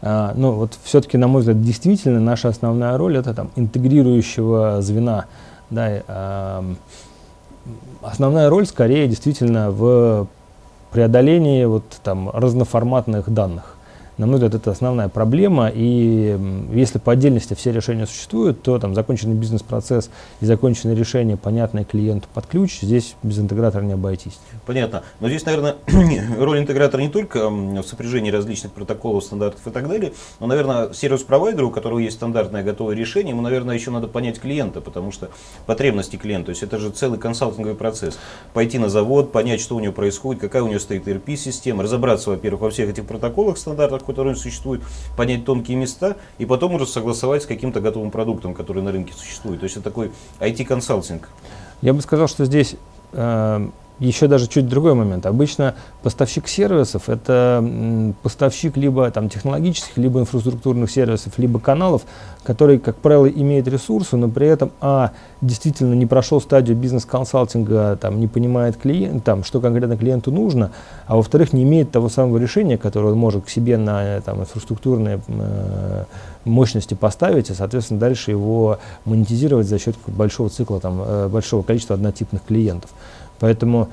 [0.02, 5.26] А, ну вот все-таки, на мой взгляд, действительно наша основная роль это там интегрирующего звена.
[5.70, 6.66] Да, а,
[8.02, 10.28] основная роль скорее действительно в
[10.92, 13.76] преодолении вот там разноформатных данных.
[14.20, 16.38] На мой взгляд, это основная проблема, и
[16.74, 20.10] если по отдельности все решения существуют, то там законченный бизнес-процесс
[20.42, 24.38] и законченное решение, понятное клиенту под ключ, здесь без интегратора не обойтись.
[24.66, 25.04] Понятно.
[25.22, 25.78] Но здесь, наверное,
[26.38, 31.70] роль интегратора не только в сопряжении различных протоколов, стандартов и так далее, но, наверное, сервис-провайдеру,
[31.70, 35.30] у которого есть стандартное готовое решение, ему, наверное, еще надо понять клиента, потому что
[35.66, 38.20] потребности клиента, то есть это же целый консалтинговый процесс.
[38.54, 42.64] Пойти на завод, понять, что у него происходит, какая у него стоит ERP-система, разобраться, во-первых,
[42.64, 44.84] во всех этих протоколах, стандартах, которые существуют,
[45.16, 49.60] понять тонкие места и потом уже согласовать с каким-то готовым продуктом, который на рынке существует.
[49.60, 51.30] То есть это такой IT-консалтинг.
[51.82, 52.76] Я бы сказал, что здесь
[53.14, 55.26] э, еще даже чуть другой момент.
[55.26, 57.64] Обычно поставщик сервисов– это
[58.24, 62.04] поставщик либо там, технологических, либо инфраструктурных сервисов, либо каналов,
[62.44, 68.20] который, как правило, имеет ресурсы, но при этом, а, действительно не прошел стадию бизнес-консалтинга, там,
[68.20, 70.72] не понимает клиент, там, что конкретно клиенту нужно,
[71.06, 75.20] а во-вторых, не имеет того самого решения, которое он может к себе на там, инфраструктурные
[75.28, 76.06] э,
[76.46, 81.96] мощности поставить, и, соответственно, дальше его монетизировать за счет большого цикла, там, э, большого количества
[81.96, 82.90] однотипных клиентов.
[83.40, 83.90] Поэтому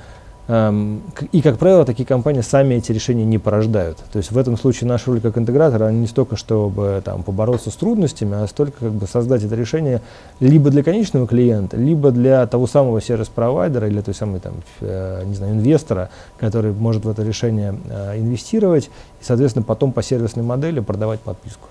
[0.48, 3.98] эм, и, как правило, такие компании сами эти решения не порождают.
[4.12, 7.74] То есть в этом случае наша роль как интегратора не столько, чтобы там, побороться с
[7.74, 10.02] трудностями, а столько как бы создать это решение
[10.40, 15.34] либо для конечного клиента, либо для того самого сервис-провайдера или той самой там, э, не
[15.34, 18.86] знаю, инвестора, который может в это решение э, инвестировать
[19.20, 21.68] и, соответственно, потом по сервисной модели продавать подписку.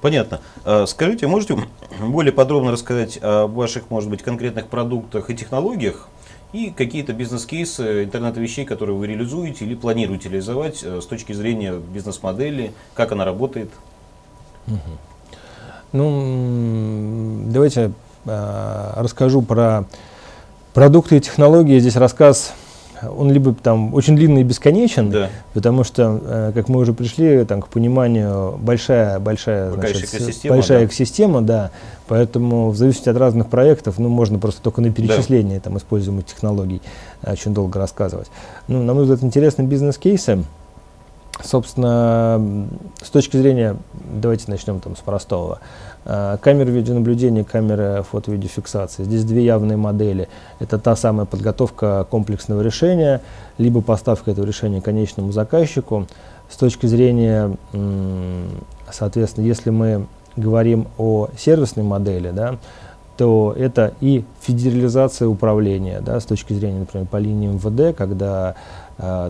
[0.00, 0.40] Понятно.
[0.64, 1.56] А, скажите, можете
[2.00, 6.08] более подробно рассказать о ваших, может быть, конкретных продуктах и технологиях,
[6.52, 11.74] и какие-то бизнес-кейсы интернета вещей, которые вы реализуете или планируете реализовать э, с точки зрения
[11.74, 13.70] бизнес-модели, как она работает?
[14.66, 14.78] Угу.
[15.92, 17.92] Ну, давайте
[18.24, 19.84] э, расскажу про
[20.74, 21.78] продукты и технологии.
[21.78, 22.54] Здесь рассказ
[23.02, 25.30] он либо там очень длинный и бесконечен, да.
[25.54, 30.78] потому что, э, как мы уже пришли там, к пониманию, большая, большая, значит, экосистема, большая
[30.80, 30.84] да.
[30.86, 31.70] экосистема, да,
[32.08, 35.64] поэтому в зависимости от разных проектов, ну, можно просто только на перечисление да.
[35.64, 36.82] там, используемых технологий
[37.22, 38.30] очень долго рассказывать.
[38.68, 40.44] Ну, на мой взгляд, интересные бизнес-кейсы.
[41.42, 42.68] Собственно,
[43.02, 43.76] с точки зрения,
[44.12, 45.54] давайте начнем там с простого.
[45.54, 49.04] Э, камеры видеонаблюдения, камеры фото-видеофиксации.
[49.04, 50.28] Здесь две явные модели.
[50.58, 53.20] Это та самая подготовка комплексного решения,
[53.58, 56.06] либо поставка этого решения конечному заказчику.
[56.48, 57.56] С точки зрения,
[58.90, 62.56] соответственно, если мы говорим о сервисной модели, да,
[63.16, 68.54] то это и федерализация управления, да, с точки зрения, например, по линии МВД, когда э,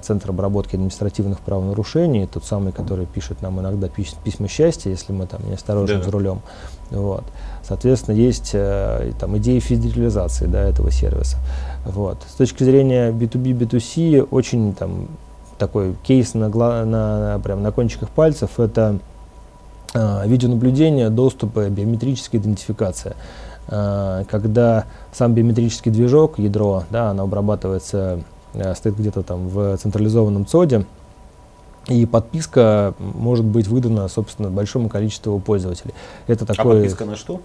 [0.03, 5.27] Центр обработки административных правонарушений, тот самый, который пишет нам иногда пись, письма счастья, если мы
[5.27, 6.03] там неосторожны да.
[6.03, 6.41] за рулем.
[6.91, 7.23] Вот.
[7.63, 11.37] Соответственно, есть э, там, идеи федерализации да, этого сервиса.
[11.85, 12.19] Вот.
[12.29, 15.07] С точки зрения B2B, B2C, очень там,
[15.57, 18.99] такой кейс на, на, на, прям на кончиках пальцев– это
[19.95, 23.15] э, видеонаблюдение, доступы, биометрическая идентификация.
[23.69, 28.21] Э, когда сам биометрический движок, ядро, да, оно обрабатывается, э,
[28.75, 30.87] стоит где-то там в централизованном ЦОДе,
[31.89, 35.95] и подписка может быть выдана, собственно, большому количеству пользователей.
[36.27, 37.41] Это такой, а подписка на что?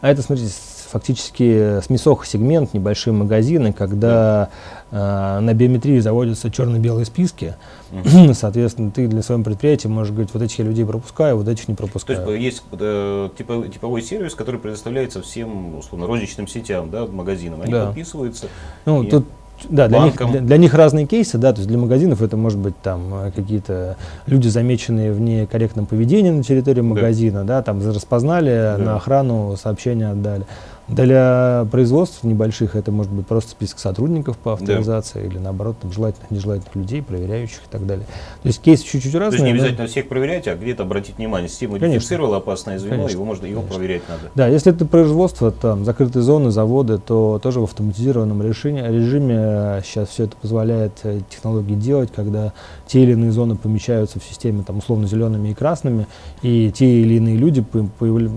[0.00, 0.52] А это, смотрите,
[0.90, 4.48] фактически смесох-сегмент, небольшие магазины, когда
[4.90, 5.38] да.
[5.38, 7.56] э, на биометрии заводятся черно-белые списки.
[7.90, 8.32] Угу.
[8.34, 11.74] Соответственно, ты для своего предприятия можешь говорить, вот этих я людей пропускаю, вот этих не
[11.74, 12.24] пропускаю.
[12.24, 17.62] То есть есть э, типа, типовой сервис, который предоставляется всем условно розничным сетям, да, магазинам.
[17.62, 17.86] Они да.
[17.86, 18.46] подписываются.
[18.84, 19.10] Ну, и...
[19.10, 19.26] тут
[19.68, 22.58] да, для них, для, для них разные кейсы, да, то есть для магазинов это может
[22.58, 23.96] быть там э, какие-то
[24.26, 28.78] люди, замеченные в некорректном поведении на территории магазина, да, да там распознали, да.
[28.78, 30.44] на охрану сообщение отдали.
[30.88, 35.26] Для производств небольших это может быть просто список сотрудников по авторизации да.
[35.26, 38.06] или наоборот там, желательных, нежелательных людей, проверяющих и так далее.
[38.42, 39.30] То есть кейсы чуть-чуть разные.
[39.30, 39.90] То есть не обязательно да?
[39.90, 41.48] всех проверять, а где-то обратить внимание.
[41.48, 43.14] Система идентифицировала опасное звено, Конечно.
[43.14, 43.78] его можно его Конечно.
[43.78, 44.30] проверять надо.
[44.34, 50.10] Да, если это производство, там закрытые зоны, заводы, то тоже в автоматизированном решении, режиме сейчас
[50.10, 52.52] все это позволяет э, технологии делать, когда
[52.86, 56.06] те или иные зоны помечаются в системе там условно зелеными и красными,
[56.42, 57.64] и те или иные люди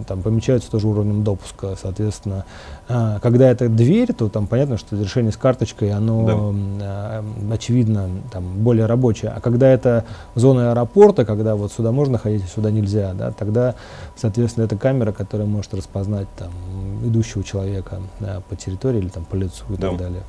[0.07, 2.36] там, помечаются тоже уровнем допуска, соответственно
[2.89, 7.23] а, когда это дверь, то там понятно, что решение с карточкой, оно да.
[7.53, 9.31] очевидно там, более рабочее.
[9.35, 13.75] А когда это зона аэропорта, когда вот сюда можно ходить, а сюда нельзя, да, тогда,
[14.15, 16.51] соответственно, это камера, которая может распознать там,
[17.03, 19.89] идущего человека да, по территории или там, по лицу и да.
[19.89, 20.23] так далее.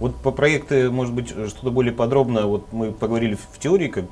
[0.00, 2.46] Вот по проекту, может быть, что-то более подробно.
[2.46, 4.04] Вот мы поговорили в теории, как,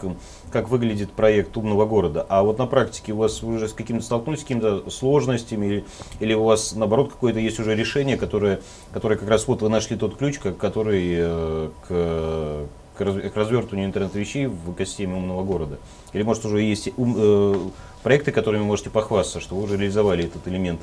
[0.50, 2.24] как выглядит проект умного города.
[2.28, 5.84] А вот на практике у вас уже с каким-то столкнулись с какими-то сложностями или,
[6.20, 8.60] или у вас наоборот какое-то есть уже решение, которое,
[8.92, 12.66] которое как раз вот вы нашли тот ключ, который э, к,
[12.98, 15.78] к развертыванию интернет-вещей в экосистеме умного города?
[16.12, 17.56] Или может уже есть ум, э,
[18.02, 20.82] проекты, которыми вы можете похвастаться, что вы уже реализовали этот элемент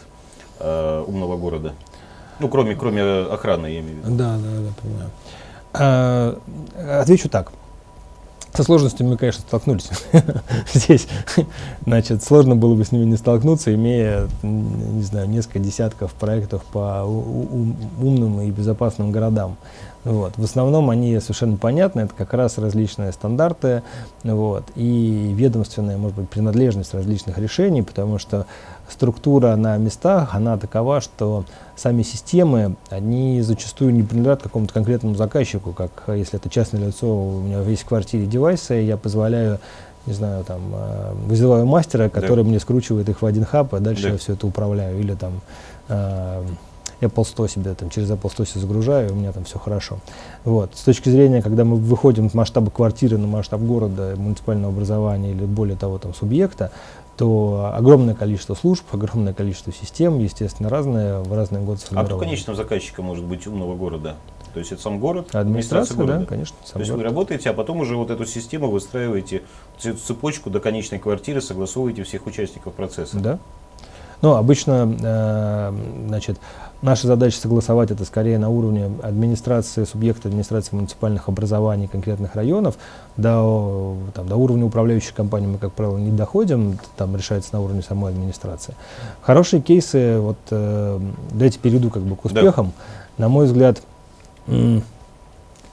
[0.59, 1.73] э, умного города?
[2.39, 4.15] Ну, кроме, кроме охраны, я имею в виду.
[4.15, 5.09] Да, да, да, понимаю.
[5.73, 7.51] А, отвечу так.
[8.53, 9.89] Со сложностями мы, конечно, столкнулись
[10.73, 11.07] здесь.
[11.85, 17.03] Значит, сложно было бы с ними не столкнуться, имея, не знаю, несколько десятков проектов по
[17.03, 19.55] умным и безопасным городам.
[20.03, 20.33] Вот.
[20.37, 23.83] В основном они совершенно понятны, это как раз различные стандарты
[24.23, 28.47] вот, и ведомственная, может быть, принадлежность различных решений, потому что
[28.89, 35.73] структура на местах, она такова, что сами системы, они зачастую не принадлежат какому-то конкретному заказчику,
[35.73, 39.59] как если это частное лицо, у меня есть в квартире девайсы, я позволяю
[40.05, 42.49] не знаю, там, э, вызываю мастера, который да.
[42.49, 44.09] мне скручивает их в один хаб, а дальше да.
[44.09, 44.99] я все это управляю.
[44.99, 45.41] Или там
[45.87, 46.43] э,
[47.01, 49.99] Apple 100 себе там через Apple 100 себе загружаю, и у меня там все хорошо.
[50.43, 50.71] Вот.
[50.75, 55.45] С точки зрения, когда мы выходим от масштаба квартиры на масштаб города, муниципального образования или
[55.45, 56.71] более того там субъекта,
[57.19, 62.55] то огромное количество служб, огромное количество систем, естественно, разные, в разные годы А кто конечным
[62.55, 64.15] заказчиком может быть умного города?
[64.53, 66.19] То есть это сам город, администрация, города.
[66.19, 66.55] да, конечно.
[66.71, 67.03] То есть город.
[67.03, 69.43] вы работаете, а потом уже вот эту систему выстраиваете,
[69.83, 73.19] эту цепочку до конечной квартиры, согласовываете всех участников процесса.
[73.19, 73.39] Да.
[74.21, 75.73] Ну, обычно, э,
[76.07, 76.37] значит,
[76.81, 82.77] Наша задача согласовать это скорее на уровне администрации, субъекта администрации муниципальных образований конкретных районов.
[83.17, 87.81] До, там, до уровня управляющей компании мы, как правило, не доходим, там решается на уровне
[87.81, 88.75] самой администрации.
[89.21, 90.99] Хорошие кейсы, вот э,
[91.31, 92.71] дайте перейду как бы к успехам.
[93.17, 93.23] Да.
[93.23, 93.81] На мой взгляд,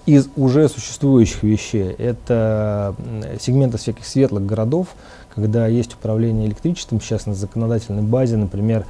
[0.06, 2.96] из уже существующих вещей это
[3.40, 4.88] сегменты всяких светлых городов,
[5.36, 8.84] когда есть управление электричеством, сейчас на законодательной базе, например,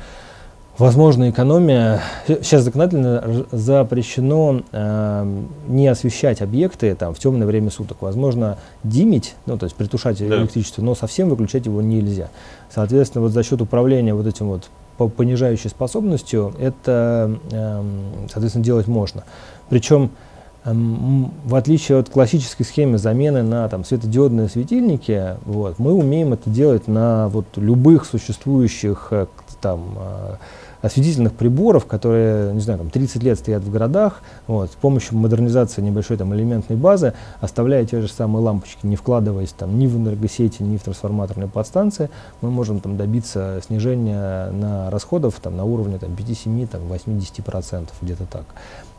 [0.78, 2.02] Возможно, экономия.
[2.26, 8.02] Сейчас законодательно запрещено э, не освещать объекты там, в темное время суток.
[8.02, 10.26] Возможно, димить, ну, то есть притушать да.
[10.26, 12.28] электричество, но совсем выключать его нельзя.
[12.70, 17.82] Соответственно, вот за счет управления вот этим вот по понижающей способностью это, э,
[18.30, 19.24] соответственно, делать можно.
[19.70, 20.10] Причем,
[20.66, 26.88] в отличие от классической схемы замены на там, светодиодные светильники, вот, мы умеем это делать
[26.88, 29.26] на вот, любых существующих э,
[29.60, 30.34] там, э,
[30.82, 35.82] осветительных приборов, которые, не знаю, там 30 лет стоят в городах, вот, с помощью модернизации
[35.82, 40.62] небольшой там элементной базы, оставляя те же самые лампочки, не вкладываясь там ни в энергосети,
[40.62, 46.10] ни в трансформаторные подстанции, мы можем там добиться снижения на расходов там на уровне там
[46.10, 48.46] 5-7, там 80% где-то так.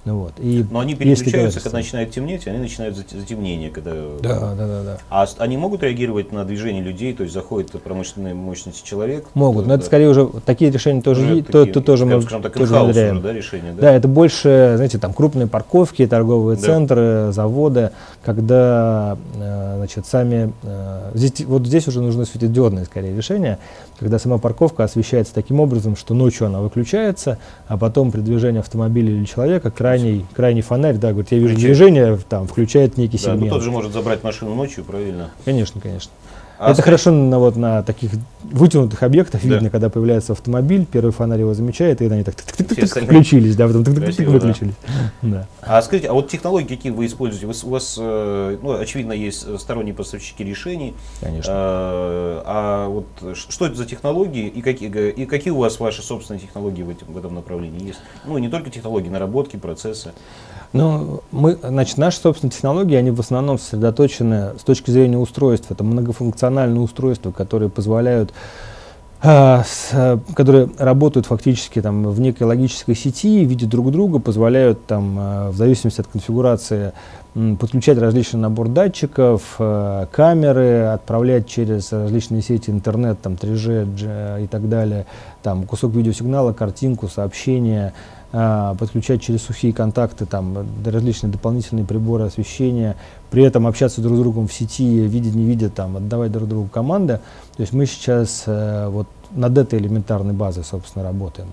[0.08, 0.34] Ну, вот.
[0.39, 3.70] И Но они переключаются, когда начинает темнеть, они начинают затемнение.
[3.70, 3.91] Когда...
[4.22, 4.98] Да, да, да, да.
[5.10, 9.26] А они могут реагировать на движение людей, то есть заходит промышленной мощности человек?
[9.34, 9.80] Могут, то, но да.
[9.80, 12.54] это скорее уже, такие решения тоже уже есть, такие, то, то, тоже мы скажем так,
[12.54, 13.22] тоже внедряем.
[13.22, 13.82] да, решения, да?
[13.82, 16.63] да, это больше, знаете, там крупные парковки, торговые да.
[16.63, 17.91] центры, заводы,
[18.28, 23.58] когда, э, значит, сами, э, здесь, вот здесь уже нужны светодиодные скорее решения,
[23.98, 27.38] когда сама парковка освещается таким образом, что ночью она выключается,
[27.70, 31.78] а потом при движении автомобиля или человека крайний, крайний фонарь, да, говорит, я вижу Включает.
[31.78, 33.44] движение, там, включает некий да, сегмент.
[33.44, 35.30] Ну, тот же может забрать машину ночью, правильно?
[35.46, 36.12] Конечно, конечно.
[36.60, 38.12] А это хорошо на, вот, на таких
[38.43, 39.50] вытянутых объектах да.
[39.50, 44.74] видно, когда появляется автомобиль, первый фонарь его замечает, и они так включились, да, потом выключились.
[45.22, 45.48] Да.
[45.62, 47.48] А скажите, а вот технологии какие вы используете?
[47.48, 50.96] Вы, у вас, э, ну, очевидно, есть сторонние поставщики решений.
[51.21, 51.52] Конечно.
[51.54, 56.42] А, а вот что это за технологии и какие, и какие у вас ваши собственные
[56.42, 58.00] технологии в, этом в этом направлении есть?
[58.25, 60.13] Ну, не только технологии, наработки, процессы.
[60.74, 65.74] Ну, мы, значит, наши собственные технологии, они в основном сосредоточены с точки зрения устройства.
[65.74, 68.34] Это многофункциональные устройства, которые позволяют
[69.20, 75.15] а, с, которые работают фактически там, в некой логической сети, видят друг друга, позволяют там,
[75.18, 76.94] а, в зависимости от конфигурации
[77.60, 84.70] подключать различный набор датчиков, а, камеры, отправлять через различные сети интернет, там 3G и так
[84.70, 85.08] далее,
[85.42, 92.96] там кусок видеосигнала, картинку, сообщение, а, подключать через сухие контакты там, различные дополнительные приборы освещения,
[93.32, 96.67] при этом общаться друг с другом в сети, видеть, не видя, там, отдавать друг другу
[96.67, 97.19] команды.
[97.56, 101.48] То есть мы сейчас э, вот над этой элементарной базой, собственно, работаем.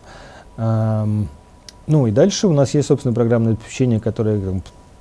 [1.86, 4.40] Ну и дальше у нас есть, собственно, программное обеспечение, которое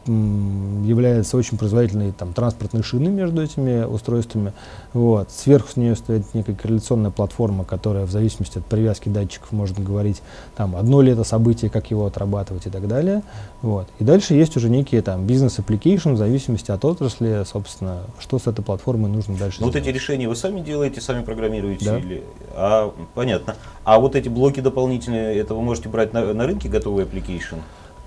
[0.06, 4.54] является очень производительной там, транспортной шины между этими устройствами.
[4.92, 5.32] Вот.
[5.32, 10.22] Сверху с нее стоит некая корреляционная платформа, которая в зависимости от привязки датчиков может говорить,
[10.56, 13.24] там, одно ли это событие, как его отрабатывать и так далее.
[13.62, 13.88] Вот.
[14.00, 18.64] И дальше есть уже некие там бизнес-application в зависимости от отрасли, собственно, что с этой
[18.64, 21.86] платформой нужно дальше Но Вот эти решения вы сами делаете, сами программируете?
[21.86, 21.98] Да.
[21.98, 22.24] Или...
[22.56, 23.56] А, понятно.
[23.86, 27.60] А вот эти блоки дополнительные, это вы можете брать на, на рынке готовый application?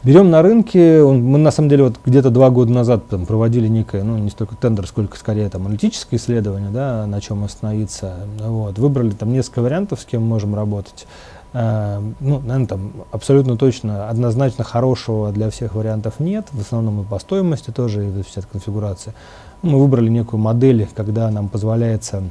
[0.05, 3.66] Берем на рынке, он, мы на самом деле вот где-то два года назад там, проводили
[3.66, 8.14] некое, ну не столько тендер, сколько скорее там аналитическое исследование, да, на чем остановиться.
[8.38, 8.78] Вот.
[8.78, 11.07] Выбрали там несколько вариантов, с кем можем работать.
[11.55, 16.47] Э, ну, наверное, там абсолютно точно, однозначно хорошего для всех вариантов нет.
[16.53, 19.14] В основном и по стоимости тоже, и вся конфигурация.
[19.62, 22.22] Мы выбрали некую модель, когда нам позволяется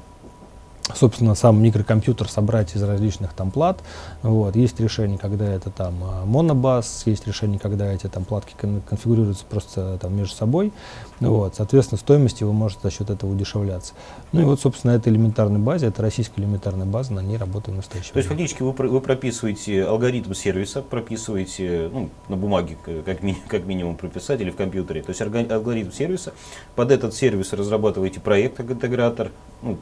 [0.93, 3.79] собственно, сам микрокомпьютер собрать из различных там плат.
[4.21, 4.55] Вот.
[4.55, 9.45] Есть решение, когда это там а, монобас, есть решение, когда эти там платки кон конфигурируются
[9.49, 10.71] просто там между собой.
[11.19, 11.55] Вот.
[11.55, 13.93] Соответственно, стоимость его может за счет этого удешевляться.
[14.31, 17.77] Ну и вот, собственно, это элементарная база, это российская элементарная база, на ней работаем в
[17.77, 23.37] настоящее То есть, фактически, вы, вы прописываете алгоритм сервиса, прописываете, ну, на бумаге, как, ми
[23.47, 25.01] как минимум прописать, или в компьютере.
[25.01, 26.33] То есть, алгоритм сервиса,
[26.75, 29.31] под этот сервис разрабатываете проект, интегратор,
[29.61, 29.77] ну,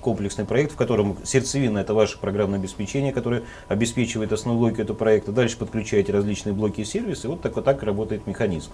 [0.00, 5.32] комплексный проект, в котором сердцевина это ваше программное обеспечение, которое обеспечивает основную логику этого проекта.
[5.32, 8.70] Дальше подключаете различные блоки и сервисы, вот так, вот так работает механизм.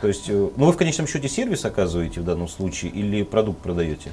[0.00, 3.60] То есть, э, ну вы в конечном счете сервис оказываете в данном случае или продукт
[3.60, 4.10] продаете?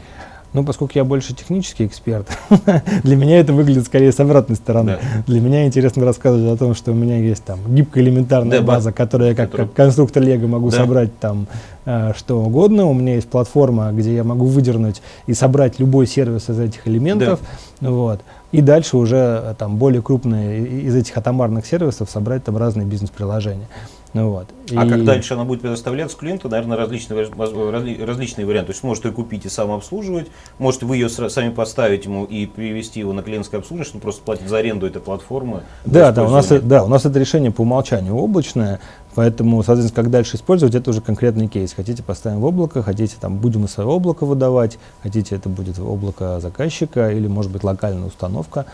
[0.54, 2.28] Ну, поскольку я больше технический эксперт,
[3.04, 5.00] для меня это выглядит скорее с обратной стороны.
[5.02, 5.24] Да.
[5.26, 8.92] Для меня интересно рассказывать о том, что у меня есть там гибкая элементарная да, база,
[8.92, 10.78] которую я как, как конструктор Лего могу да.
[10.78, 11.48] собрать там
[11.86, 12.86] э, что угодно.
[12.86, 17.40] У меня есть платформа, где я могу выдернуть и собрать любой сервис из этих элементов.
[17.82, 17.90] Да.
[17.90, 18.22] Вот.
[18.52, 23.68] И дальше уже э, там более крупные из этих атомарных сервисов собрать там разные бизнес-приложения.
[24.14, 24.48] Ну, вот.
[24.76, 24.90] А и...
[24.90, 28.68] как дальше она будет предоставляться клиенту, наверное, различные, разли, различные варианты.
[28.68, 30.28] То есть может ее купить и сам обслуживать,
[30.60, 34.22] может вы ее сами поставить ему и привести его на клиентское обслуживание, что он просто
[34.22, 35.64] платит за аренду этой платформы.
[35.86, 38.80] Да, да, у нас, да, у нас это решение по умолчанию облачное,
[39.16, 41.74] поэтому, соответственно, как дальше использовать, это уже конкретный кейс.
[41.74, 46.40] Хотите поставим в облако, хотите там будем мы свое облако выдавать, хотите это будет облако
[46.40, 48.66] заказчика или может быть локальная установка.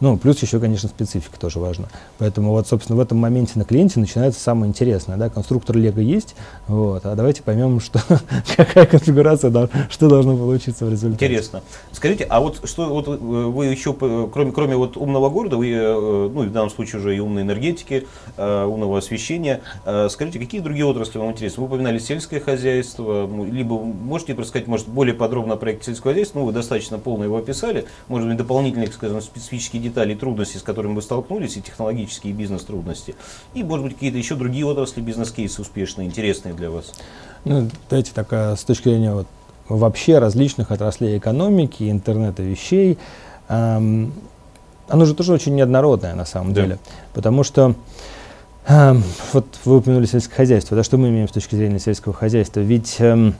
[0.00, 1.86] Ну, плюс еще, конечно, специфика тоже важна.
[2.18, 5.16] Поэтому вот, собственно, в этом моменте на клиенте начинается самое интересное.
[5.16, 5.30] Да?
[5.30, 6.34] Конструктор Лего есть,
[6.68, 8.00] вот, а давайте поймем, что,
[8.56, 11.24] какая конфигурация, да, что должно получиться в результате.
[11.24, 11.62] Интересно.
[11.92, 16.42] Скажите, а вот что вот вы еще, кроме, кроме вот умного города, вы, э, ну,
[16.42, 21.18] в данном случае уже и умной энергетики, э, умного освещения, э, скажите, какие другие отрасли
[21.18, 21.62] вам интересны?
[21.62, 26.44] Вы упоминали сельское хозяйство, либо можете рассказать, может, более подробно о проекте сельского хозяйства, ну,
[26.46, 29.20] вы достаточно полно его описали, может быть, дополнительные, скажем,
[29.86, 33.14] специфические детали трудности, с которыми вы столкнулись, и технологические и бизнес-трудности,
[33.54, 36.92] и, может быть, какие-то еще другие отрасли, бизнес-кейсы успешные, интересные для вас?
[37.44, 39.26] Ну, давайте так, с точки зрения вот,
[39.68, 42.98] вообще различных отраслей экономики, интернета вещей,
[43.48, 44.12] эм,
[44.88, 46.62] оно же тоже очень неоднородное на самом да.
[46.62, 46.78] деле,
[47.14, 47.74] потому что
[48.68, 52.60] эм, вот вы упомянули сельское хозяйство, да, что мы имеем с точки зрения сельского хозяйства,
[52.60, 53.34] ведь эм,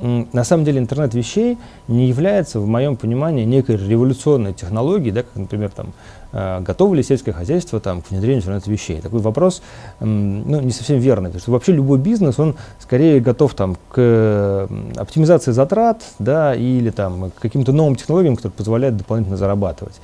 [0.00, 5.34] на самом деле интернет вещей не является, в моем понимании, некой революционной технологией, да, как,
[5.34, 5.92] например, там,
[6.32, 9.00] э, готово ли сельское хозяйство там, к внедрению интернета вещей.
[9.00, 9.62] Такой вопрос
[10.00, 15.52] ну, не совсем верный, потому что вообще любой бизнес, он скорее готов там, к оптимизации
[15.52, 20.00] затрат да, или там, к каким-то новым технологиям, которые позволяют дополнительно зарабатывать.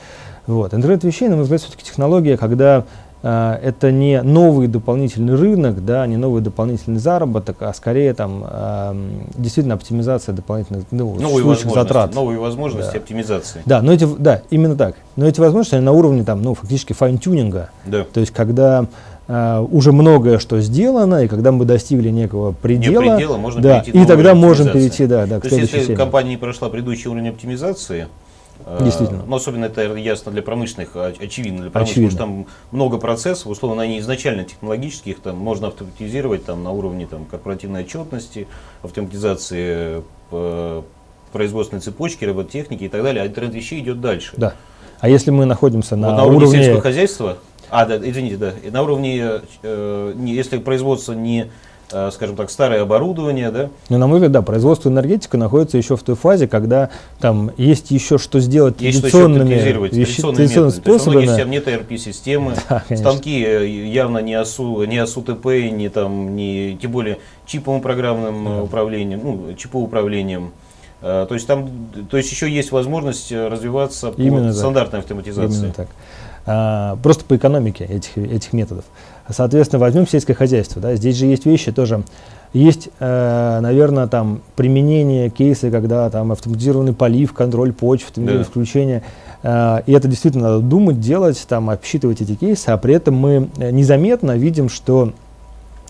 [0.47, 0.75] Вот.
[0.75, 2.85] Интернет вещей, на мой взгляд, все-таки технология, когда
[3.29, 8.95] это не новый дополнительный рынок, да, не новый дополнительный заработок, а скорее там э,
[9.37, 12.15] действительно оптимизация дополнительных ну, новые затрат.
[12.15, 12.99] Новые возможности Да.
[12.99, 13.63] оптимизации.
[13.67, 14.97] Да, но эти, да, именно так.
[15.17, 17.71] Но эти возможности они на уровне там, ну, фактически файн-тюнинга.
[17.85, 18.05] Да.
[18.13, 18.87] То есть, когда
[19.29, 23.81] э, уже многое что сделано, и когда мы достигли некого предела, Не предела, можно да,
[23.81, 27.11] и тогда можем перейти, да, да, к То есть, следующей если компания не прошла предыдущий
[27.11, 28.07] уровень оптимизации, э,
[28.81, 29.23] Действительно.
[29.27, 32.11] ну, особенно это ясно для промышленных, а, очевидно для промышленных, Очевидно.
[32.11, 37.07] потому что там много процессов, условно, они изначально технологических, там можно автоматизировать там, на уровне
[37.07, 38.49] там, корпоративной отчетности,
[38.83, 40.03] автоматизации
[40.33, 40.83] э,
[41.33, 44.33] производственной цепочки, робототехники и так далее, а интернет вещей идет дальше.
[44.37, 44.55] Да.
[44.99, 47.39] А если мы находимся на, Вот на уровне, уровне, сельского хозяйства,
[47.71, 51.47] а, да, извините, да, на уровне, э, не- если производство не, э,
[51.89, 56.03] скажем так, старое оборудование, да, ну, на мой взгляд, да, производство энергетика находится еще в
[56.03, 60.77] той фазе, когда там есть еще что сделать есть что традиционными, оптимизировать, вещи- традиционными есть
[60.77, 61.27] способами.
[61.27, 63.11] систем нет ERP-системы, Да, конечно.
[63.11, 68.63] станки э, явно не АСУ, не АСУТП, не там, не, тем более чиповым программным э,
[68.63, 70.51] управлением, ну, чиповым управлением.
[71.03, 71.69] Э, То есть там,
[72.11, 74.57] то есть еще есть возможность э, развиваться по Именно так.
[74.57, 75.59] стандартной автоматизации.
[75.59, 75.89] Именно так.
[76.49, 78.85] А, просто по экономике этих, этих методов.
[79.29, 80.81] Соответственно, возьмем сельское хозяйство.
[80.81, 82.03] Да, здесь же есть вещи тоже.
[82.53, 88.45] Есть, э, наверное, там применение кейса, когда там автоматизированный полив, контроль почв, Да.
[88.45, 89.03] включение.
[89.43, 93.49] Э, и это действительно надо думать, делать, там, обсчитывать эти кейсы, а при этом мы
[93.59, 95.13] э, незаметно видим, что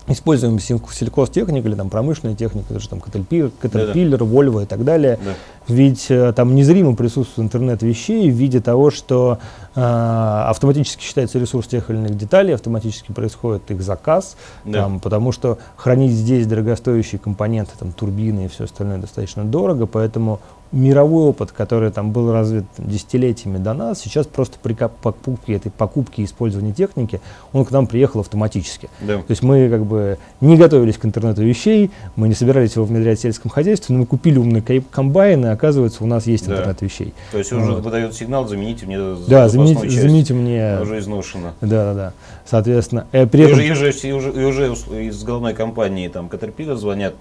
[0.07, 5.31] используем сел- сельхозтехнику или там промышленную технику, даже там Caterpillar, Volvo и так далее, Да.
[5.67, 9.39] ведь э, там незримо присутствует интернет вещей в виде того, что
[9.75, 14.83] э, автоматически считается ресурс тех или иных деталей, автоматически происходит их заказ, Да.
[14.83, 20.39] там, потому что хранить здесь дорогостоящие компоненты, там, турбины и все остальное достаточно дорого, поэтому
[20.71, 26.21] мировой опыт, который там был развит десятилетиями до нас, сейчас просто при покупке этой покупки
[26.21, 27.21] и использовании техники,
[27.53, 28.89] он к нам приехал автоматически.
[29.01, 29.15] Да.
[29.17, 33.19] То есть мы как бы не готовились к интернету вещей, мы не собирались его внедрять
[33.19, 34.61] в сельском хозяйстве, но мы купили умный
[34.91, 36.53] комбайн, и оказывается у нас есть Да.
[36.55, 37.13] интернет вещей.
[37.31, 37.83] То есть уже Вот.
[37.83, 38.97] выдает сигнал, замените мне
[39.27, 40.01] Да, замените, часть.
[40.01, 40.79] замените мне.
[40.81, 41.53] Уже изношена.
[41.61, 42.13] Да, да, да.
[42.45, 44.73] Соответственно, э, при И этом уже, и уже, и уже, и уже
[45.07, 47.13] из головной компании там Caterpillar звонят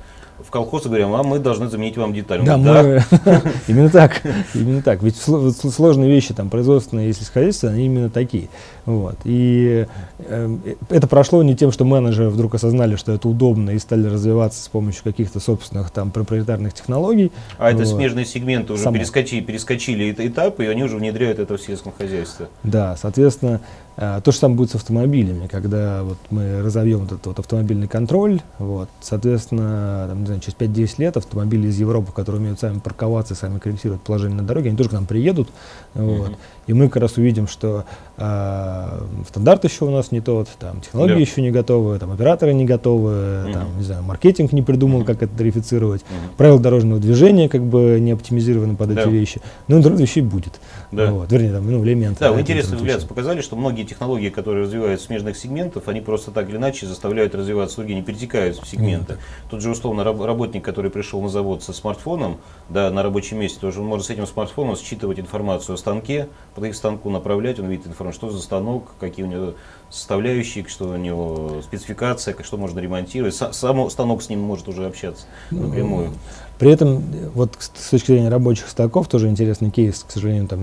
[0.44, 2.42] в колхоз и говорят, а мы должны заменить вам деталь.
[2.44, 3.02] Да, мы,
[3.68, 4.22] именно так,
[4.54, 5.02] именно так.
[5.02, 8.48] Ведь сложные вещи, там, производственные, если сельскохозяйственные, они именно такие.
[8.84, 9.16] Вот.
[9.24, 9.86] И
[10.18, 10.56] э,
[10.90, 14.68] это прошло не тем, что менеджеры вдруг осознали, что это удобно и стали развиваться с
[14.68, 17.32] помощью каких-то собственных там проприетарных технологий.
[17.58, 17.88] А это Вот.
[17.88, 18.96] смежные сегменты уже Само.
[18.96, 22.46] перескочили, перескочили эт- этапы, и они уже внедряют это в сельском хозяйстве.
[22.62, 23.60] Да, соответственно,
[23.96, 28.42] то же самое будет с автомобилями, когда вот мы разовьем вот этот вот автомобильный контроль,
[28.58, 33.34] вот, соответственно, там, не знаю, через 5-10 лет автомобили из Европы, которые умеют сами парковаться,
[33.34, 35.48] сами корректировать положение на дороге, они тоже к нам приедут,
[35.94, 36.36] вот, Мгм.
[36.66, 37.84] И мы как раз увидим, что
[38.18, 41.18] э, стандарт еще у нас не тот, там, технологии Да.
[41.20, 43.52] еще не готовы, там, операторы не готовы, Мгм.
[43.52, 45.06] там, не знаю, маркетинг не придумал, Мгм.
[45.06, 46.34] как это тарифицировать, Мгм.
[46.36, 49.02] правила дорожного движения как бы не оптимизированы под Да.
[49.02, 50.60] эти вещи, но интернет вещей будет.
[50.92, 51.10] Да.
[51.12, 52.20] Вот, вернее, там, ну, элементы.
[52.20, 53.08] Да, интернет взгляды вещей.
[53.08, 57.76] показали, что многие технологии, которые развивают смежных сегментов, они просто так или иначе заставляют развиваться
[57.76, 59.16] другие, не перетекают в сегменты.
[59.50, 62.38] Тут же условно раб- работник, который пришел на завод со смартфоном,
[62.70, 66.64] да, на рабочем месте, тоже он может с этим смартфоном считывать информацию о станке, по
[66.64, 69.52] их станку направлять, он видит информацию, что за станок, какие у него
[69.90, 73.34] составляющие, что у него спецификация, что можно ремонтировать.
[73.34, 76.12] Са- Сам станок с ним может уже общаться напрямую.
[76.58, 80.60] При этом, э, вот с точки зрения рабочих стоков, тоже интересный кейс, к сожалению, там,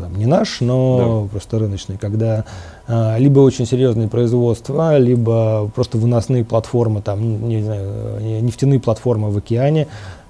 [0.00, 2.44] там не наш, но просто рыночный, когда
[2.88, 7.88] а, либо очень серьезные производства, либо просто выносные платформы, там, не знаю,
[8.20, 9.86] э, нефтяные платформы в океане,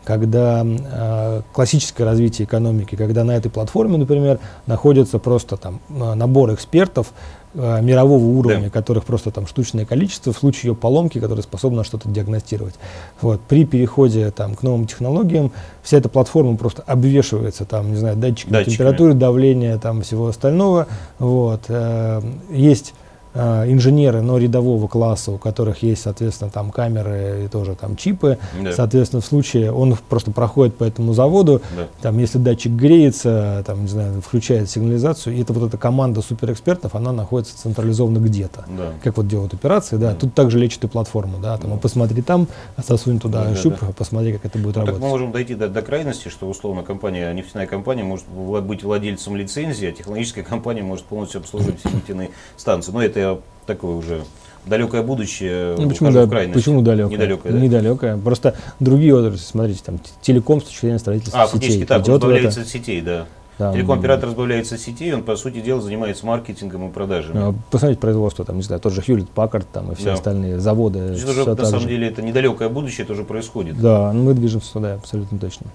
[0.07, 6.55] когда а, классическое развитие экономики, когда на этой платформе, например, находится просто там а, набор
[6.55, 7.13] экспертов
[7.55, 12.09] а, мирового уровня, которых просто там штучное количество, в случае ее поломки, которые способны что-то
[12.09, 12.75] диагностировать.
[13.21, 13.41] Вот.
[13.41, 15.51] При переходе там, к новым технологиям
[15.83, 18.75] вся эта платформа просто обвешивается там, не знаю, датчиками, Датчиками.
[18.77, 20.87] температуры, давления, там всего остального.
[21.19, 21.63] Вот.
[21.69, 23.06] Э, Есть э,
[23.37, 28.39] инженеры, но рядового класса, у которых есть, соответственно, там камеры и тоже там чипы.
[28.63, 28.73] Да.
[28.73, 31.89] Соответственно, в случае он просто проходит по этому заводу, Да.
[32.03, 36.95] там, если датчик греется, там, не знаю, включает сигнализацию, и это вот эта команда суперэкспертов,
[36.95, 38.65] она находится централизованно где-то.
[38.69, 38.93] Да.
[39.03, 40.11] Как вот делают операции, да.
[40.13, 40.15] Да.
[40.15, 41.57] Тут также лечат и платформу, да.
[41.59, 43.89] Там, а посмотри там, засунь туда Да, да, щуп, да.
[43.89, 45.03] а посмотри, как это будет Ну, так работать.
[45.03, 49.89] мы можем дойти до, до крайности, что условно компания, нефтяная компания может быть владельцем лицензии,
[49.89, 52.93] а технологическая компания может полностью обслуживать все нефтяные станции.
[52.93, 53.26] Но это
[53.67, 54.23] такое уже
[54.67, 55.77] далекое будущее.
[55.79, 56.55] Ну, почему, да, крайность.
[56.55, 57.17] почему далекое?
[57.17, 57.59] Недалекое, да?
[57.59, 58.17] Недалекое.
[58.19, 62.09] Просто другие отрасли, смотрите, там телеком с точки зрения строительства А, сетей фактически так, идет
[62.09, 62.21] это.
[62.21, 63.27] добавляется сетей, да.
[63.59, 63.73] Да.
[63.73, 67.39] Телеком-оператор разбавляется сетей, он, по сути дела, занимается маркетингом и продажами.
[67.39, 70.13] Ну, посмотрите производство, там, не знаю, тот же Хьюлит Паккард там, и все да.
[70.13, 70.99] остальные заводы.
[70.99, 71.89] То есть, уже, на самом же.
[71.89, 73.81] деле, это недалекое будущее, это уже происходит.
[73.81, 75.69] Да, мы движемся туда, абсолютно точно.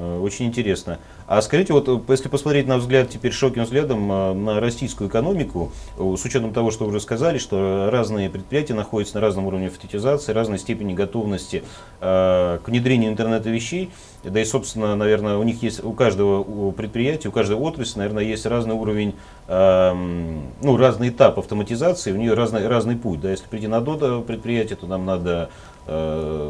[0.00, 0.98] Э, очень интересно.
[1.26, 5.72] А скажите, вот э, если посмотреть на взгляд, теперь широким взглядом э, на российскую экономику,
[5.98, 10.32] с учетом того, что вы уже сказали, что разные предприятия находятся на разном уровне автоматизации,
[10.32, 11.62] разной степени готовности
[12.00, 13.90] к внедрению интернета вещей,
[14.24, 18.44] да и, собственно, наверное, у них есть, у каждого предприятия, у каждой отрасли, наверное, есть
[18.46, 19.14] разный уровень,
[19.48, 23.20] эм, ну, разный этап автоматизации, у нее разный, разный путь.
[23.20, 25.50] Да, если прийти на одно предприятие, то нам надо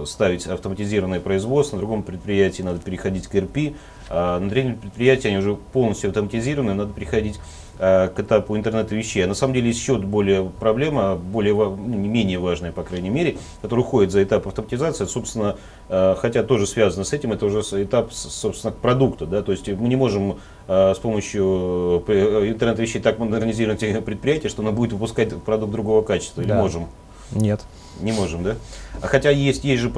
[0.07, 3.75] ставить автоматизированное производство, на другом предприятии надо переходить к РП,
[4.11, 7.39] а на третьем предприятии они уже полностью автоматизированы, надо переходить
[7.79, 9.25] э, к этапу интернета вещей.
[9.25, 13.37] А на самом деле еще более проблема, более, ну, не менее важная, по крайней мере,
[13.63, 15.57] которая уходит за этап автоматизации, собственно,
[15.89, 19.27] э, хотя тоже связано с этим, это уже этап, собственно, продукта.
[19.27, 19.43] Да?
[19.43, 24.93] То есть мы не можем с помощью интернета вещей так модернизировать предприятие, что оно будет
[24.93, 26.43] выпускать продукт другого качества.
[26.45, 26.55] Да.
[26.55, 26.87] Или можем?
[27.33, 27.61] Нет.
[28.01, 28.57] Не можем, да?
[29.03, 29.91] Хотя есть, есть же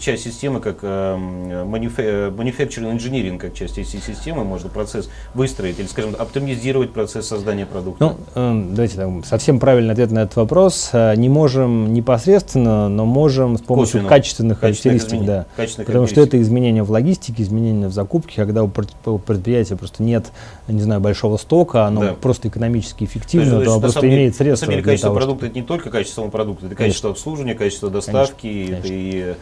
[0.00, 6.14] часть системы, как э, manufacturing engineering, как часть этой системы, можно процесс выстроить или, скажем,
[6.18, 8.04] оптимизировать процесс создания продукта.
[8.04, 10.90] Ну, э, давайте там, совсем правильный ответ на этот вопрос.
[10.92, 14.08] Э, не можем непосредственно, но можем с помощью Косвенно.
[14.08, 15.26] качественных, качественных характеристик.
[15.26, 15.46] Да.
[15.56, 20.26] Качественных Потому что это изменение в логистике, изменение в закупке, когда у предприятия просто нет,
[20.68, 22.14] не знаю, большого стока, оно да.
[22.14, 24.66] просто экономически эффективно, то, есть, то оно просто имеет средства.
[24.66, 27.40] На самом деле, качество того, продукта это не только качество самого продукта, это качество обслуживания
[27.40, 28.86] обслуживания, качество доставки конечно, конечно.
[28.86, 29.34] и,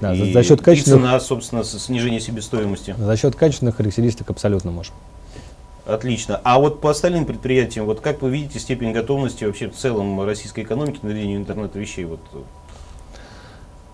[0.00, 2.94] да, и, за счет качественных, и цена, собственно, снижение себестоимости.
[2.98, 4.94] За счет качественных характеристик абсолютно можем.
[5.86, 6.40] Отлично.
[6.42, 10.64] А вот по остальным предприятиям, вот как вы видите степень готовности вообще в целом российской
[10.64, 12.04] экономики к внедрению интернета вещей?
[12.04, 12.20] Вот.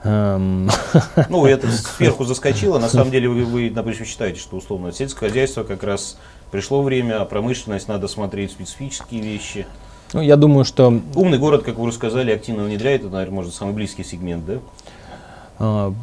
[0.02, 0.70] Эм.
[1.28, 2.78] Ну, это сверху заскочило.
[2.78, 6.18] На самом деле вы, вы например, считаете, что условно сельское хозяйство как раз
[6.50, 9.66] пришло время, а промышленность надо смотреть специфические вещи.
[10.12, 11.00] Ну, я думаю, что...
[11.14, 14.54] Умный город, как вы уже сказали, активно внедряет, это, наверное, может, самый близкий сегмент, да?
[15.58, 15.94] А,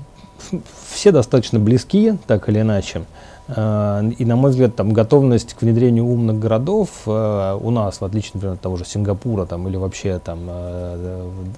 [0.90, 3.04] все достаточно близки, так или иначе.
[3.48, 8.06] А, и, на мой взгляд, там, готовность к внедрению умных городов а, у нас, в
[8.06, 10.40] отличие, например, от того же Сингапура там, или вообще там,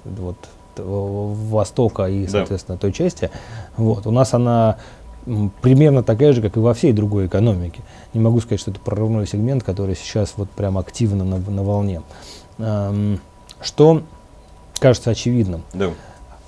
[0.04, 0.36] вот,
[0.76, 2.80] Востока и, соответственно, да.
[2.80, 3.30] той части,
[3.76, 4.78] вот, у нас она
[5.60, 7.80] примерно такая же, как и во всей другой экономике.
[8.14, 12.02] Не могу сказать, что это прорывной сегмент, который сейчас вот прям активно на, на волне.
[12.62, 13.20] Эм,
[13.60, 14.02] что
[14.78, 15.62] кажется очевидным?
[15.74, 15.90] Да.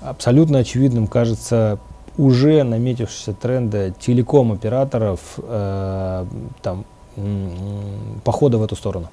[0.01, 1.79] Абсолютно очевидным кажется
[2.17, 6.25] уже наметившиеся тренды телеком-операторов э,
[6.61, 6.85] там,
[8.23, 9.09] похода в эту сторону.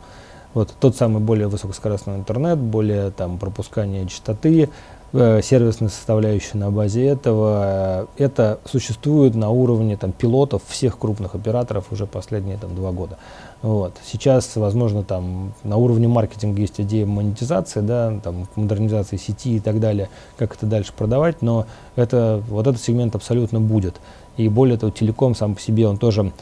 [0.55, 4.69] Вот тот самый более высокоскоростной интернет, более там пропускание частоты,
[5.13, 8.07] э, сервисная составляющая на базе этого.
[8.19, 13.19] Э, это существует на уровне там, пилотов всех крупных операторов уже последние там, два года.
[13.63, 13.95] Вот.
[14.05, 19.79] Сейчас, возможно, там на уровне маркетинга есть идея монетизации, да, там, модернизации сети и так
[19.79, 24.01] далее, как это дальше продавать, но это, вот этот сегмент абсолютно будет.
[24.37, 26.33] И более того, телеком сам по себе, он тоже,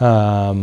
[0.00, 0.54] э,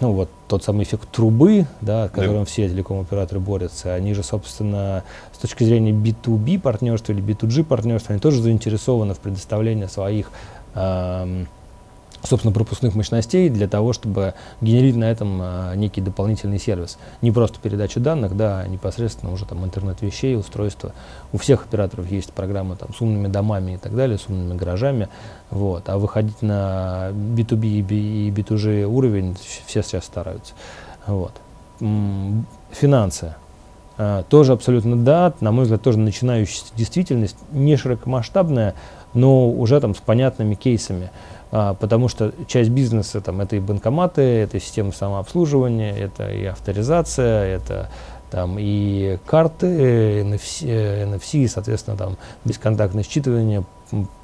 [0.00, 2.44] ну вот тот самый эффект трубы, да, которым да.
[2.46, 8.20] все телеком-операторы борются, они же, собственно, с точки зрения B2B партнерства или B2G партнерства, они
[8.20, 10.30] тоже заинтересованы в предоставлении своих
[10.74, 11.44] э,
[12.22, 16.98] собственно, пропускных мощностей для того, чтобы генерить на этом а, некий дополнительный сервис.
[17.22, 20.92] Не просто передача данных, да, а непосредственно уже там интернет вещей, устройства.
[21.32, 25.08] У всех операторов есть программы там, с умными домами и так далее, с умными гаражами.
[25.50, 25.88] Вот.
[25.88, 29.36] А выходить на B2B и B2G уровень
[29.66, 30.54] все сейчас стараются.
[31.06, 31.32] Вот.
[31.78, 33.34] Финансы.
[33.96, 38.74] А, тоже абсолютно да, на мой взгляд, тоже начинающаяся действительность, не широкомасштабная,
[39.12, 41.10] но уже там с понятными кейсами.
[41.56, 47.44] А, потому что часть бизнеса там, это и банкоматы, это система самообслуживания, это и авторизация,
[47.44, 47.90] это
[48.32, 49.66] там и карты,
[50.22, 53.64] NFC, NFC соответственно, там бесконтактное считывание,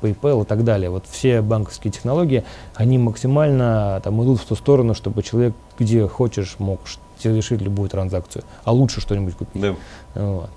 [0.02, 0.90] PayPal и так далее.
[0.90, 2.42] Вот все банковские технологии,
[2.74, 6.80] они максимально там идут в ту сторону, чтобы человек где хочешь мог
[7.16, 9.62] совершить любую транзакцию, а лучше что-нибудь купить.
[9.62, 9.76] Да.
[10.16, 10.50] Вот.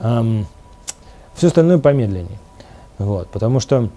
[0.00, 0.46] Um,
[1.34, 2.40] все остальное помедленнее.
[2.98, 3.88] Вот, потому что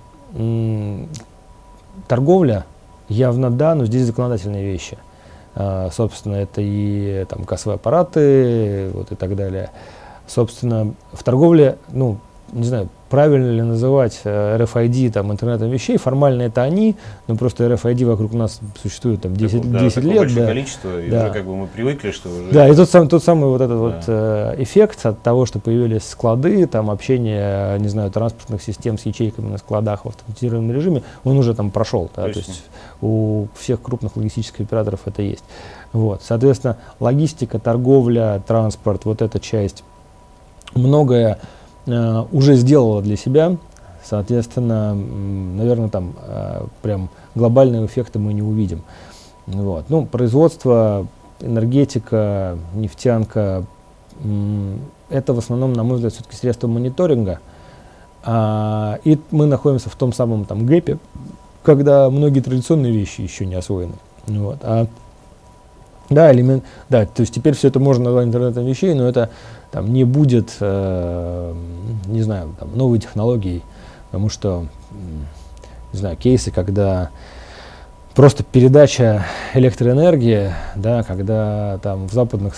[2.12, 2.66] торговля
[3.08, 4.98] явно да, но здесь законодательные вещи.
[5.56, 9.70] А, собственно, это и там, кассовые аппараты вот, и так далее.
[10.28, 12.18] Собственно, в торговле, ну,
[12.54, 15.98] не знаю, правильно ли называть э, RFID там, интернетом вещей.
[15.98, 16.96] Формально это они,
[17.28, 20.34] но просто RFID вокруг нас существует там 10, да, 10 лет.
[20.36, 20.48] Да.
[20.48, 21.26] количество, и Да.
[21.26, 22.52] уже как бы мы привыкли, что уже...
[22.52, 23.76] Да, и тот самый, тот самый вот этот Да.
[23.78, 29.06] вот э, эффект от того, что появились склады, там общение, не знаю, транспортных систем с
[29.06, 32.10] ячейками на складах в автоматизированном режиме, он уже там прошел.
[32.16, 32.64] Да, то есть
[33.02, 35.44] у всех крупных логистических операторов это есть.
[35.94, 39.84] Вот, соответственно, логистика, торговля, транспорт, вот эта часть,
[40.74, 41.38] многое
[41.86, 43.58] уже сделала для себя.
[44.04, 48.82] Соответственно, наверное, там э, прям глобального эффекта мы не увидим.
[49.46, 49.86] Вот.
[49.90, 51.08] Ну, производство,
[51.40, 53.66] энергетика, нефтянка,
[55.10, 57.40] это в основном, на мой взгляд, все-таки средства мониторинга.
[58.24, 61.00] А, и мы находимся в том самом там гэпе,
[61.64, 63.94] когда многие традиционные вещи еще не освоены.
[64.28, 64.60] Вот.
[64.62, 64.88] А,
[66.12, 69.30] да, элемент, да, то есть теперь все это можно назвать интернетом вещей, но это
[69.72, 71.54] там не будет, э,
[72.06, 73.64] не знаю, там, новой технологией,
[74.12, 74.66] потому что,
[75.94, 77.10] не знаю, кейсы, когда
[78.14, 82.56] просто передача электроэнергии, да, когда там в западных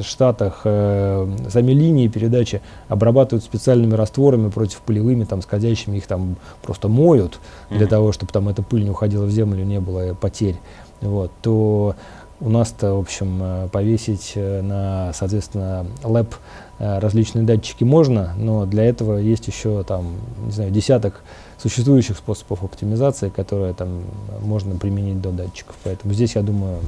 [0.00, 6.86] штатах э, сами линии передачи обрабатывают специальными растворами против пылевыми, там, скользящими, их там просто
[6.86, 7.88] моют для Мгм.
[7.88, 10.56] того, чтобы там эта пыль не уходила в землю, не было потерь,
[11.00, 11.96] вот, то
[12.40, 16.34] у нас-то, в общем, э, повесить э, на, соответственно, лэп
[16.78, 20.16] э, различные датчики можно, но для этого есть еще там,
[20.46, 21.22] не знаю, десяток
[21.58, 24.02] существующих способов оптимизации, которые там
[24.40, 25.74] можно применить до датчиков.
[25.82, 26.78] Поэтому здесь, я думаю,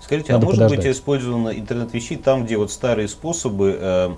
[0.00, 0.96] Скажите, Надо а может быть подождать.
[0.96, 4.10] использован интернет вещей там, где вот старые способы, э,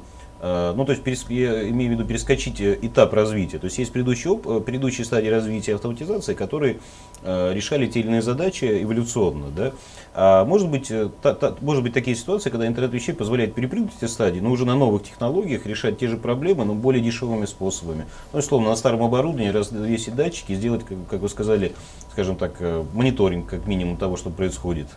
[0.43, 3.59] ну то есть перес- я имею в виду перескочить э, этап развития.
[3.59, 6.79] То есть есть предыдущие, оп- э, предыдущие стадии развития автоматизации, которые
[7.23, 9.73] э, решали те или иные задачи эволюционно, да.
[10.15, 13.93] А может быть, э, та- та- может быть такие ситуации, когда интернет вещей позволяет перепрыгнуть
[14.01, 18.07] эти стадии, но уже на новых технологиях решать те же проблемы, но более дешевыми способами.
[18.33, 21.73] Ну, условно, на старом оборудовании развесить датчики, сделать, как, как вы сказали,
[22.11, 24.89] скажем так, э, мониторинг как минимум того, что происходит.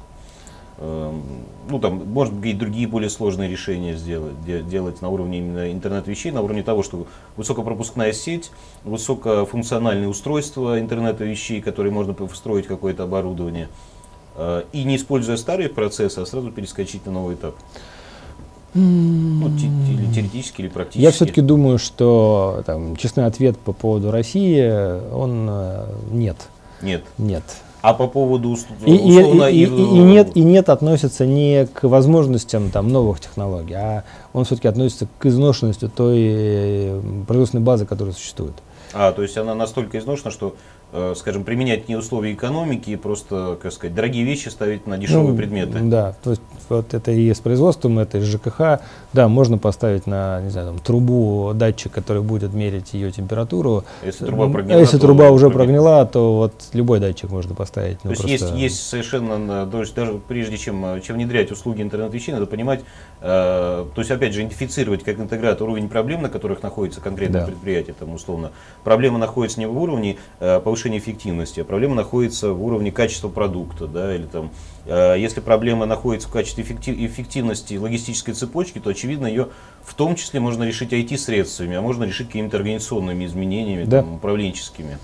[0.78, 1.24] Эм,
[1.70, 5.72] ну там, может быть, какие-то другие более сложные решения сделать, де- делать на уровне именно
[5.72, 7.08] интернет-вещей, на уровне того, что
[7.38, 8.52] высокопропускная сеть,
[8.84, 13.70] высокофункциональные устройства интернета вещей, которые можно встроить в какое-то оборудование,
[14.36, 17.56] э, и не используя старые процессы, а сразу перескочить на новый этап.
[18.74, 21.02] Ну, те- те- или теоретически, или практически.
[21.06, 24.62] я все-таки думаю, что там, честный ответ по поводу России,
[25.14, 26.36] он э, нет.
[26.82, 27.04] Нет.
[27.18, 27.44] Нет.
[27.86, 29.44] А по поводу ус- И, и- условно...
[29.44, 34.44] и- и- и- нет, и нет относится не к возможностям там, новых технологий, а он
[34.46, 38.54] все-таки относится к изношенности той э, производственной базы, которая существует.
[38.94, 40.56] А, то есть она настолько изношена, что,
[41.16, 45.80] скажем, применять не условия экономики, просто, как сказать, дорогие вещи ставить на дешевые Ну, предметы.
[45.82, 48.80] Да, то есть вот это и с производством, это и с ЖКХ.
[49.14, 53.84] Да, можно поставить на, не знаю, там, трубу датчик, который будет мерить ее температуру.
[54.04, 58.00] Если труба прогнила, а если труба уже прогнила, то вот любой датчик можно поставить.
[58.00, 61.16] То ну, есть просто- есть, есть совершенно, э, то есть даже прежде чем, э, чем
[61.16, 62.82] внедрять услуги интернет-вещей, надо понимать,
[63.22, 67.48] э, то есть опять же идентифицировать как интегратор уровень проблем, на которых находится конкретное Да.
[67.48, 68.52] предприятие, там условно.
[68.84, 73.88] Проблема находится не в уровне э, повышения эффективности, а проблема находится в уровне качества продукта,
[73.88, 74.52] да, или там,
[74.86, 79.48] э, если проблема находится в качестве эффектив- эффективности логистической цепочки, то очевидно ее
[79.84, 84.02] в том числе можно решить IT-средствами, а можно решить какими-то организационными изменениями, Да.
[84.02, 84.98] там, управленческими.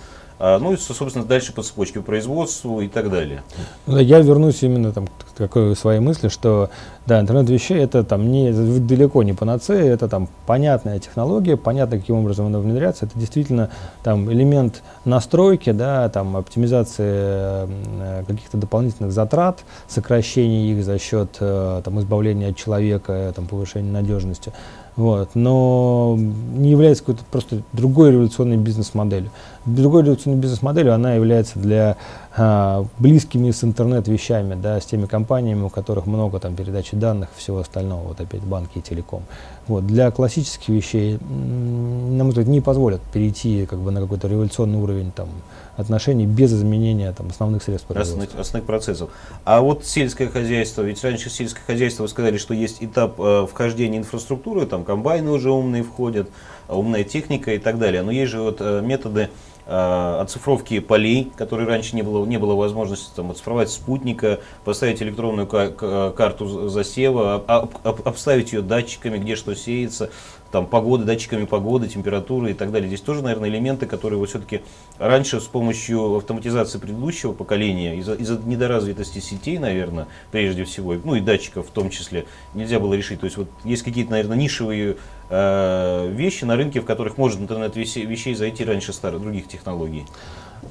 [0.44, 3.44] А, ну и, собственно, дальше по цепочке производству и так далее.
[3.86, 6.72] Да, Я вернусь именно там, к такой своей мысли, что
[7.06, 12.16] да, интернет вещей это там не, далеко не панацея, это там понятная технология, понятно, каким
[12.16, 13.06] образом она внедряется.
[13.06, 13.70] Это действительно
[14.02, 21.82] там элемент настройки, да, там оптимизации э, каких-то дополнительных затрат, сокращения их за счет э,
[21.86, 24.54] там, избавления от человека, э, там, повышения надежности.
[24.98, 29.32] Вот, но не является какой-то просто другой революционной бизнес-моделью.
[29.66, 31.96] Другой революционной бизнес-моделью она является для
[32.36, 37.60] а, близкими с интернет-вещами, да, с теми компаниями, у которых много там передачи данных всего
[37.60, 39.24] остального, вот опять банки и телеком.
[39.68, 44.80] Вот, для классических вещей, на мой взгляд, не позволят перейти как бы, на какой-то революционный
[44.80, 45.30] уровень там,
[45.82, 48.24] отношений без изменения там, основных средств производства.
[48.24, 49.10] основных, основных процессов.
[49.44, 53.98] А вот сельское хозяйство, ведь раньше сельское хозяйство, вы сказали, что есть этап э, вхождения
[53.98, 56.30] инфраструктуры, там комбайны уже умные входят,
[56.68, 58.02] умная техника и так далее.
[58.02, 59.30] Но есть же вот э, методы
[59.66, 66.70] оцифровки полей, которые раньше не было, не было возможности там, оцифровать спутника, поставить электронную карту
[66.70, 70.10] засева, об- об- об- обставить ее датчиками, где что сеется,
[70.52, 72.88] там, погоды, датчиками погоды, температуры и так далее.
[72.88, 74.62] Здесь тоже, наверное, элементы, которые вот все-таки
[74.98, 81.22] раньше с помощью автоматизации предыдущего поколения, из-за из недоразвитости сетей, наверное, прежде всего, ну и
[81.22, 83.22] датчиков в том числе, нельзя было решить.
[83.22, 84.96] То есть вот есть какие-то, наверное, нишевые э,
[85.32, 90.06] вещи на рынке, в которых может интернет вещей зайти раньше старых других технологий?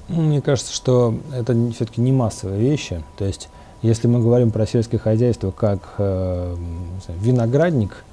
[0.08, 3.02] Ну, мне кажется, что это все-таки не массовые вещи.
[3.16, 3.48] То есть,
[3.82, 6.56] если мы говорим про сельское хозяйство как э,
[7.08, 8.04] виноградник,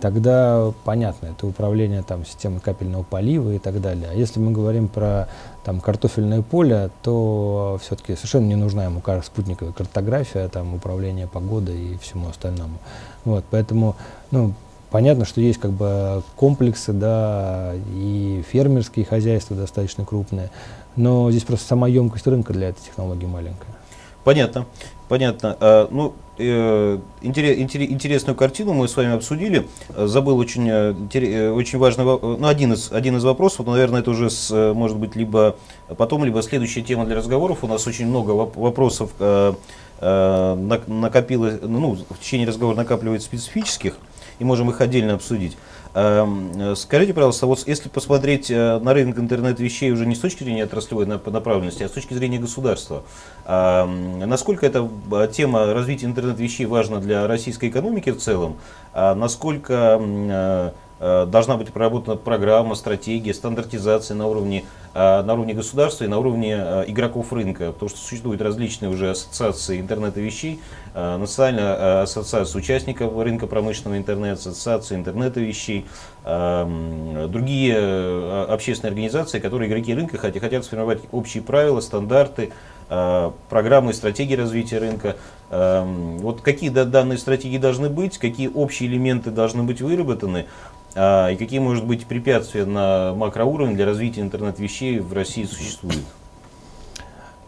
[0.00, 4.08] тогда понятно, это управление там, системой капельного полива и так далее.
[4.10, 5.28] А если мы говорим про
[5.64, 11.98] там, картофельное поле, то все-таки совершенно не нужна ему спутниковая картография, там, управление погодой и
[11.98, 12.78] всему остальному.
[13.24, 13.96] Вот, поэтому
[14.30, 14.54] ну,
[14.90, 20.50] понятно, что есть как бы комплексы, да, и фермерские хозяйства достаточно крупные,
[20.96, 23.80] но здесь просто сама емкость рынка для этой технологии маленькая.
[24.24, 24.66] Понятно,
[25.08, 25.56] понятно.
[25.60, 29.66] А, ну, э, интерес, интересную картину мы с вами обсудили.
[29.96, 34.10] Забыл очень, э, э, очень важный, ну, один из, один из вопросов, но, наверное, это
[34.10, 35.56] уже, с, может быть, либо
[35.96, 37.64] потом, либо следующая тема для разговоров.
[37.64, 39.10] У нас очень много вопросов
[40.00, 43.98] накопилось, ну, в течение разговора накапливается специфических,
[44.40, 45.56] и можем их отдельно обсудить.
[45.92, 50.64] Эм, скажите, пожалуйста, вот если посмотреть э, на рынок интернет-вещей уже не с точки зрения
[50.64, 53.02] отраслевой направленности, а с точки зрения государства,
[53.44, 58.56] эм, насколько эта э, тема развития интернет-вещей важна для российской экономики в целом,
[58.92, 60.70] а насколько э,
[61.00, 66.56] должна быть проработана программа, стратегия, стандартизация на уровне Э, на уровне государства и на уровне
[66.58, 70.60] э, игроков рынка, потому что существуют различные уже ассоциации интернета вещей,
[70.94, 75.86] э, национальная ассоциация участников рынка промышленного интернета, ассоциация интернета вещей,
[76.22, 77.78] другие
[78.46, 82.52] общественные организации, которые игроки рынка хотят, хотят сформировать общие правила, стандарты,
[83.48, 85.16] программы и стратегии развития рынка.
[85.50, 90.46] Вот какие данные стратегии должны быть, какие общие элементы должны быть выработаны,
[90.92, 96.04] и какие, может быть, препятствия на макроуровне для развития интернет-вещей в России существуют?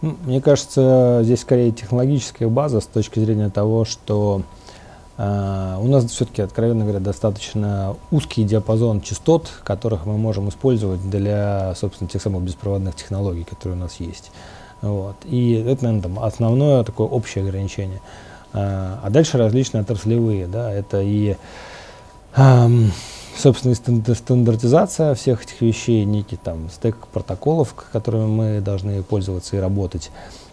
[0.03, 4.43] Ну, мне кажется, здесь скорее технологическая база с точки зрения того, что
[5.17, 11.73] э, у нас все-таки, откровенно говоря, достаточно узкий диапазон частот, которых мы можем использовать для,
[11.77, 14.33] собственно, тех самых беспроводных технологий, которые у нас есть.
[14.81, 15.15] Вот.
[15.25, 18.01] И это, наверное, там, основное такое общее ограничение.
[18.53, 21.37] А, а дальше различные отраслевые, да, это и
[22.35, 22.91] эм,
[23.37, 23.75] собственно,
[24.15, 30.11] стандартизация всех этих вещей, некий там стек протоколов, которыми мы должны пользоваться и работать.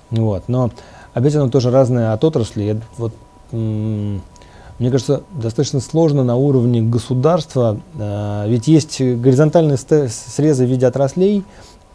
[0.10, 0.44] Вот.
[0.48, 0.72] Но
[1.14, 2.64] опять оно тоже разное от отрасли.
[2.64, 3.14] Я, вот,
[3.52, 11.44] мне кажется, достаточно сложно на уровне государства, э, ведь есть горизонтальные срезы в виде отраслей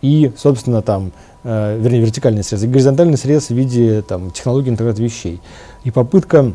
[0.02, 1.12] и, собственно, там,
[1.44, 5.40] э, вернее, вертикальные срезы, горизонтальный срез в виде там, технологий интернет-вещей.
[5.84, 6.52] И попытка,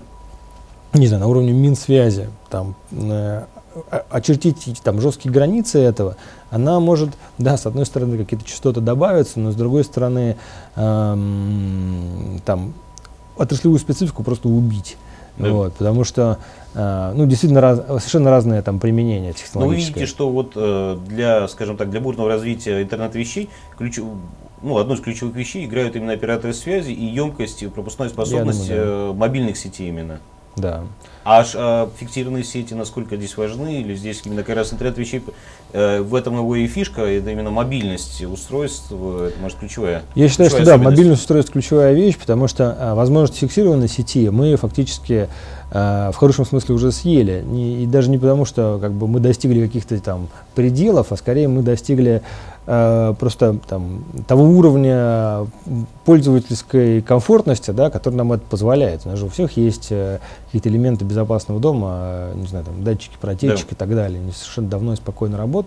[0.94, 3.46] не знаю, на уровне Минсвязи, там, э,
[4.10, 6.16] очертить там жесткие границы этого,
[6.50, 10.38] она может, да, с одной стороны какие-то частоты добавятся, но с другой стороны
[10.76, 12.74] эм, там
[13.38, 14.98] отраслевую специфику просто убить.
[15.38, 15.52] Да.
[15.52, 16.38] Вот, потому что,
[16.74, 19.62] э, ну, действительно, раз, совершенно разные там применения технологические.
[19.62, 24.00] Но вы видите, что вот э, для, скажем так, для бурного развития интернет-вещей ключ,
[24.62, 28.86] ну, одной из ключевых вещей играют именно операторы связи и емкость, и пропускная способность думаю,
[28.86, 28.92] да.
[28.92, 30.20] э, мобильных сетей именно.
[30.58, 30.84] Да.
[31.26, 33.82] А, фиктивные сети насколько здесь важны?
[33.82, 35.24] Или здесь именно как раз интернет вещей,
[35.72, 40.04] в этом его и фишка, это именно мобильность устройств, это может ключевая.
[40.16, 44.56] Я считаю, что да, мобильность устройств ключевая вещь, потому что а, возможность фиксированной сети мы
[44.56, 45.30] фактически
[45.72, 47.44] а, в хорошем смысле уже съели.
[47.46, 51.48] Не, и даже не потому, что как бы, мы достигли каких-то там пределов, а скорее
[51.48, 52.22] мы достигли
[52.66, 55.48] э, просто там, того уровня
[56.06, 59.02] пользовательской комфортности, да, который нам это позволяет.
[59.06, 63.18] У нас же у всех есть э, какие-то элементы безопасного дома, не знаю, там, датчики
[63.22, 63.76] протечек да.
[63.76, 64.20] и так далее.
[64.20, 65.59] Они совершенно давно и спокойно работают.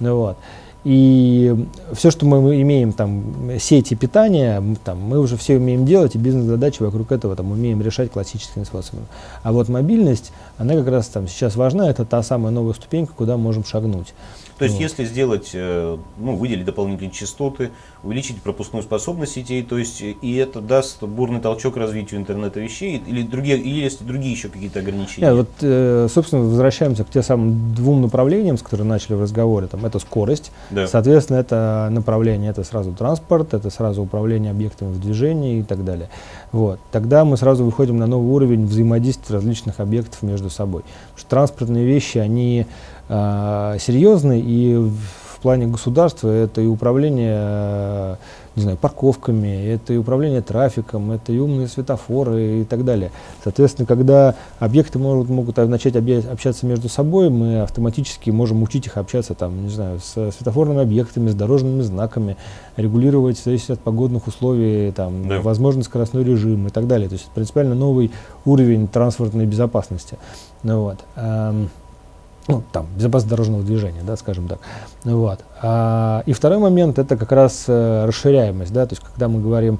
[0.00, 0.36] Ну, вот.
[0.84, 6.18] И все, что мы имеем, там, сети питания, там, мы уже все умеем делать, и
[6.18, 9.06] бизнес-задачи вокруг этого там, умеем решать классическими способами.
[9.42, 13.38] А вот мобильность, она как раз там сейчас важна, это та самая новая ступенька, куда
[13.38, 14.12] можем шагнуть.
[14.58, 14.82] То есть, вот.
[14.82, 17.70] если сделать, э, ну, выделить дополнительные частоты,
[18.02, 23.22] увеличить пропускную способность сетей, то есть, и это даст бурный толчок развитию интернета вещей, или
[23.22, 25.26] другие, или есть другие еще какие-то ограничения?
[25.26, 29.66] Нет, вот, э, собственно, возвращаемся к тем самым двум направлениям, с которыми начали в разговоре.
[29.66, 30.86] Там, это скорость, да.
[30.86, 36.10] соответственно, это направление, это сразу транспорт, это сразу управление объектами в движении и так далее.
[36.52, 36.78] Вот.
[36.92, 40.82] Тогда мы сразу выходим на новый уровень взаимодействия различных объектов между собой.
[40.82, 42.66] Потому что транспортные вещи, они
[43.08, 48.16] э, серьезны, и в плане государства это и управление э,
[48.56, 53.10] не знаю, парковками, это и управление трафиком, это и умные светофоры и так далее.
[53.42, 59.34] Соответственно, когда объекты могут, могут начать общаться между собой, мы автоматически можем учить их общаться
[59.34, 62.36] там, не знаю, с светофорными объектами, с дорожными знаками,
[62.76, 65.40] регулировать, в зависимости от погодных условий, там, да.
[65.40, 67.08] возможный скоростной режим и так далее.
[67.08, 68.12] То есть принципиально новый
[68.44, 70.16] уровень транспортной безопасности.
[70.62, 70.98] Ну, вот.
[72.48, 74.58] Ну, там, безопасность дорожного движения, да, скажем так.
[75.04, 75.40] Вот.
[75.62, 79.78] А, и второй момент это как раз э, расширяемость, да, то есть когда мы говорим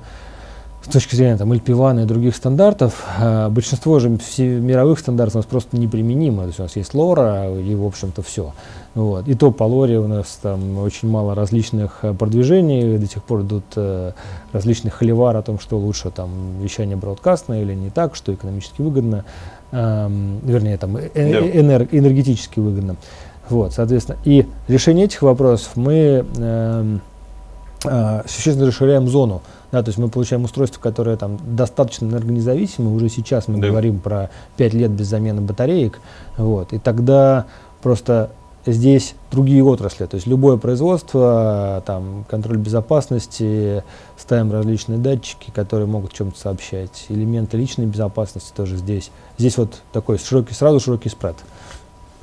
[0.84, 5.46] с точки зрения там, LP1 и других стандартов, э, большинство же мировых стандартов у нас
[5.46, 6.42] просто неприменимо.
[6.42, 8.52] То есть у нас есть лора и, в общем-то, все.
[8.94, 9.26] Вот.
[9.26, 13.40] И то по лоре у нас там очень мало различных э, продвижений, до сих пор
[13.40, 14.12] идут э,
[14.52, 19.24] различные холивар о том, что лучше там вещание бродкастное или не так, что экономически выгодно,
[19.72, 22.96] э, вернее, там э э энер энергетически выгодно.
[23.48, 26.98] Вот, соответственно, и решение этих вопросов мы э,
[28.26, 29.42] существенно расширяем зону
[29.74, 32.94] да, то есть мы получаем устройство, которое там достаточно энергонезависимо.
[32.94, 33.66] Уже сейчас мы да.
[33.66, 35.98] говорим про 5 лет без замены батареек.
[36.36, 37.46] Вот, и тогда
[37.82, 38.30] просто
[38.66, 43.82] здесь другие отрасли, то есть любое производство, там, контроль безопасности,
[44.16, 49.10] ставим различные датчики, которые могут чем-то сообщать, элементы личной безопасности тоже здесь.
[49.38, 51.34] Здесь вот такой широкий, сразу широкий спред.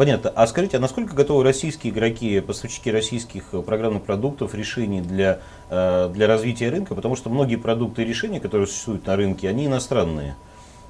[0.01, 0.31] Понятно.
[0.33, 6.09] А скажите, а насколько готовы российские игроки, поставщики российских э, программных продуктов, решений для, э,
[6.11, 6.95] для развития рынка?
[6.95, 10.35] Потому что многие продукты и решения, которые существуют на рынке, они иностранные.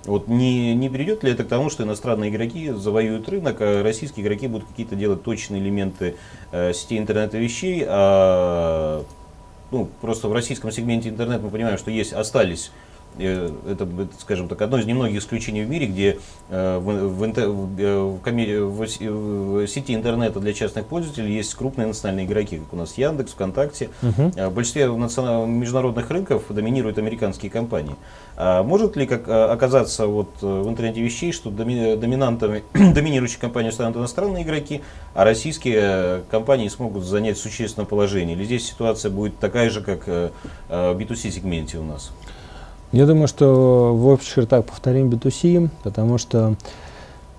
[0.06, 4.26] Вот не, не придет ли это к тому, что иностранные игроки завоюют рынок, а российские
[4.26, 6.16] игроки будут какие-то делать точные элементы
[6.54, 9.04] э, сети интернета вещей, а
[9.72, 12.72] ну, просто в российском сегменте интернет мы понимаем, что есть, остались
[13.26, 13.88] это,
[14.20, 16.18] скажем так, одно из немногих исключений в мире, где
[16.50, 22.58] э, в, в, в, в, в сети интернета для частных пользователей есть крупные национальные игроки,
[22.58, 23.90] как у нас Яндекс, ВКонтакте.
[24.02, 24.50] Uh-huh.
[24.50, 27.96] В большинстве международных рынков доминируют американские компании.
[28.38, 34.44] А может ли как, оказаться вот в интернете вещей, что доминантами, доминирующей компанией станут иностранные
[34.44, 34.82] игроки,
[35.14, 38.36] а российские компании смогут занять существенное положение?
[38.36, 40.32] Или здесь ситуация будет такая же, как в
[40.70, 42.12] B2C сегменте у нас?
[42.92, 46.56] Я думаю, что в общих чертах повторим B2C, потому что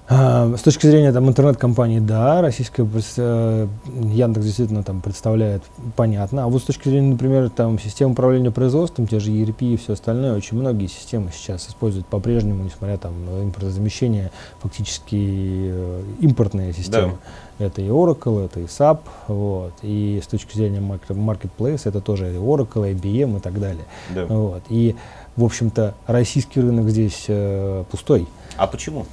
[0.09, 2.89] э, с точки зрения там, интернет-компаний, да, российская
[3.19, 3.67] э,
[4.03, 5.63] Яндекс действительно там представляет
[5.95, 6.45] понятно.
[6.45, 9.93] А вот с точки зрения, например, там, систем управления производством, те же ERP и все
[9.93, 14.31] остальное, очень многие системы сейчас используют по-прежнему, несмотря там, на импортозамещение,
[14.63, 17.13] фактически э, импортные системы.
[17.13, 17.19] Да.
[17.63, 19.73] Это и Oracle, это и SAP, вот.
[19.83, 23.85] и с точки зрения marketplace это тоже и Oracle, IBM и так далее.
[24.15, 24.27] Да.
[24.27, 24.63] Вот.
[24.69, 24.97] И
[25.37, 28.27] в общем-то, российский рынок здесь э, пустой.
[28.57, 29.07] А почему?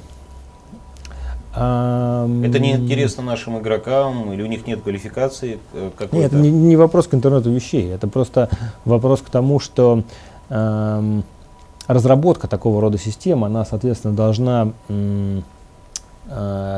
[1.52, 6.16] Это не интересно нашим игрокам или у них нет квалификации э, какой-то?
[6.16, 8.50] Нет, это не, не вопрос к интернету вещей, это просто
[8.86, 10.04] вопрос к тому, что
[10.50, 11.22] э,
[11.88, 15.42] разработка такого рода систем, она, соответственно, должна э,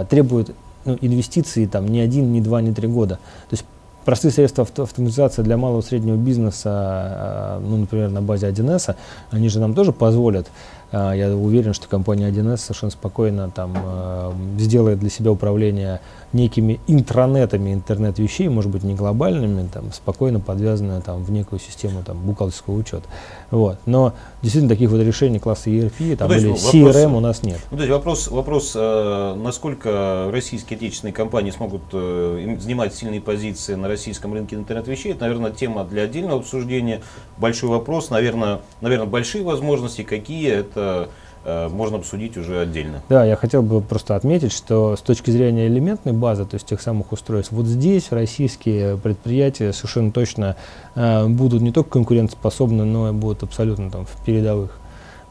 [0.09, 0.55] требует
[0.86, 3.15] ну, инвестиций там не один, не два, не три года.
[3.49, 3.65] То есть
[4.05, 8.95] простые средства автоматизации для малого и среднего бизнеса, а, ну, например, на базе 1С,
[9.32, 10.47] они же нам тоже позволят
[10.91, 16.01] а, я уверен, что компания 1С совершенно спокойно там, э, сделает для себя управление
[16.34, 22.17] некими интранетами интернет-вещей, может быть, не глобальными, там, спокойно подвязанные там, в некую систему там,
[22.19, 23.03] бухгалтерского учета.
[23.49, 23.79] Вот.
[23.86, 27.59] Но действительно таких вот решений класса ERP там, ну, или вопрос, CRM у нас нет.
[27.71, 33.75] Ну, то есть вопрос, вопрос э, насколько российские отечественные компании смогут э, занимать сильные позиции
[33.75, 37.01] на российском рынке интернет-вещей, это, наверное, тема для отдельного обсуждения.
[37.38, 41.09] Большой вопрос, наверное, наверное большие возможности, какие это
[41.45, 43.01] можно обсудить уже отдельно.
[43.09, 46.81] Да, я хотел бы просто отметить, что с точки зрения элементной базы, то есть тех
[46.81, 50.55] самых устройств, вот здесь российские предприятия совершенно точно
[50.95, 54.77] э, будут не только конкурентоспособны, но и будут абсолютно там в передовых.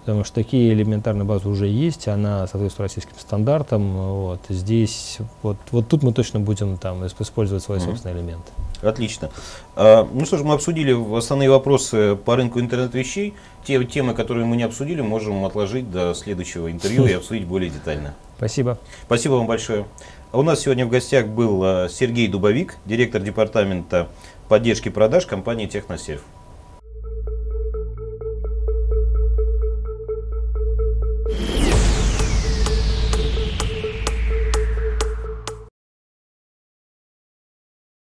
[0.01, 3.93] Потому что такие элементарные базы уже есть, она соответствует российским стандартам.
[3.93, 4.41] Вот.
[4.49, 7.85] Здесь, вот, вот тут мы точно будем там использовать свои mm-hmm.
[7.85, 8.51] собственные элементы.
[8.83, 9.31] Отлично.
[9.77, 13.35] А, ну что ж, мы обсудили основные вопросы по рынку интернет-вещей.
[13.65, 18.15] Те темы, которые мы не обсудили, можем отложить до следующего интервью и обсудить более детально.
[18.37, 18.79] Спасибо.
[19.05, 19.87] Спасибо вам большое.
[20.33, 24.09] А у нас сегодня в гостях был а, Сергей Дубовик, директор департамента
[24.49, 26.23] поддержки продаж компании Техносерв.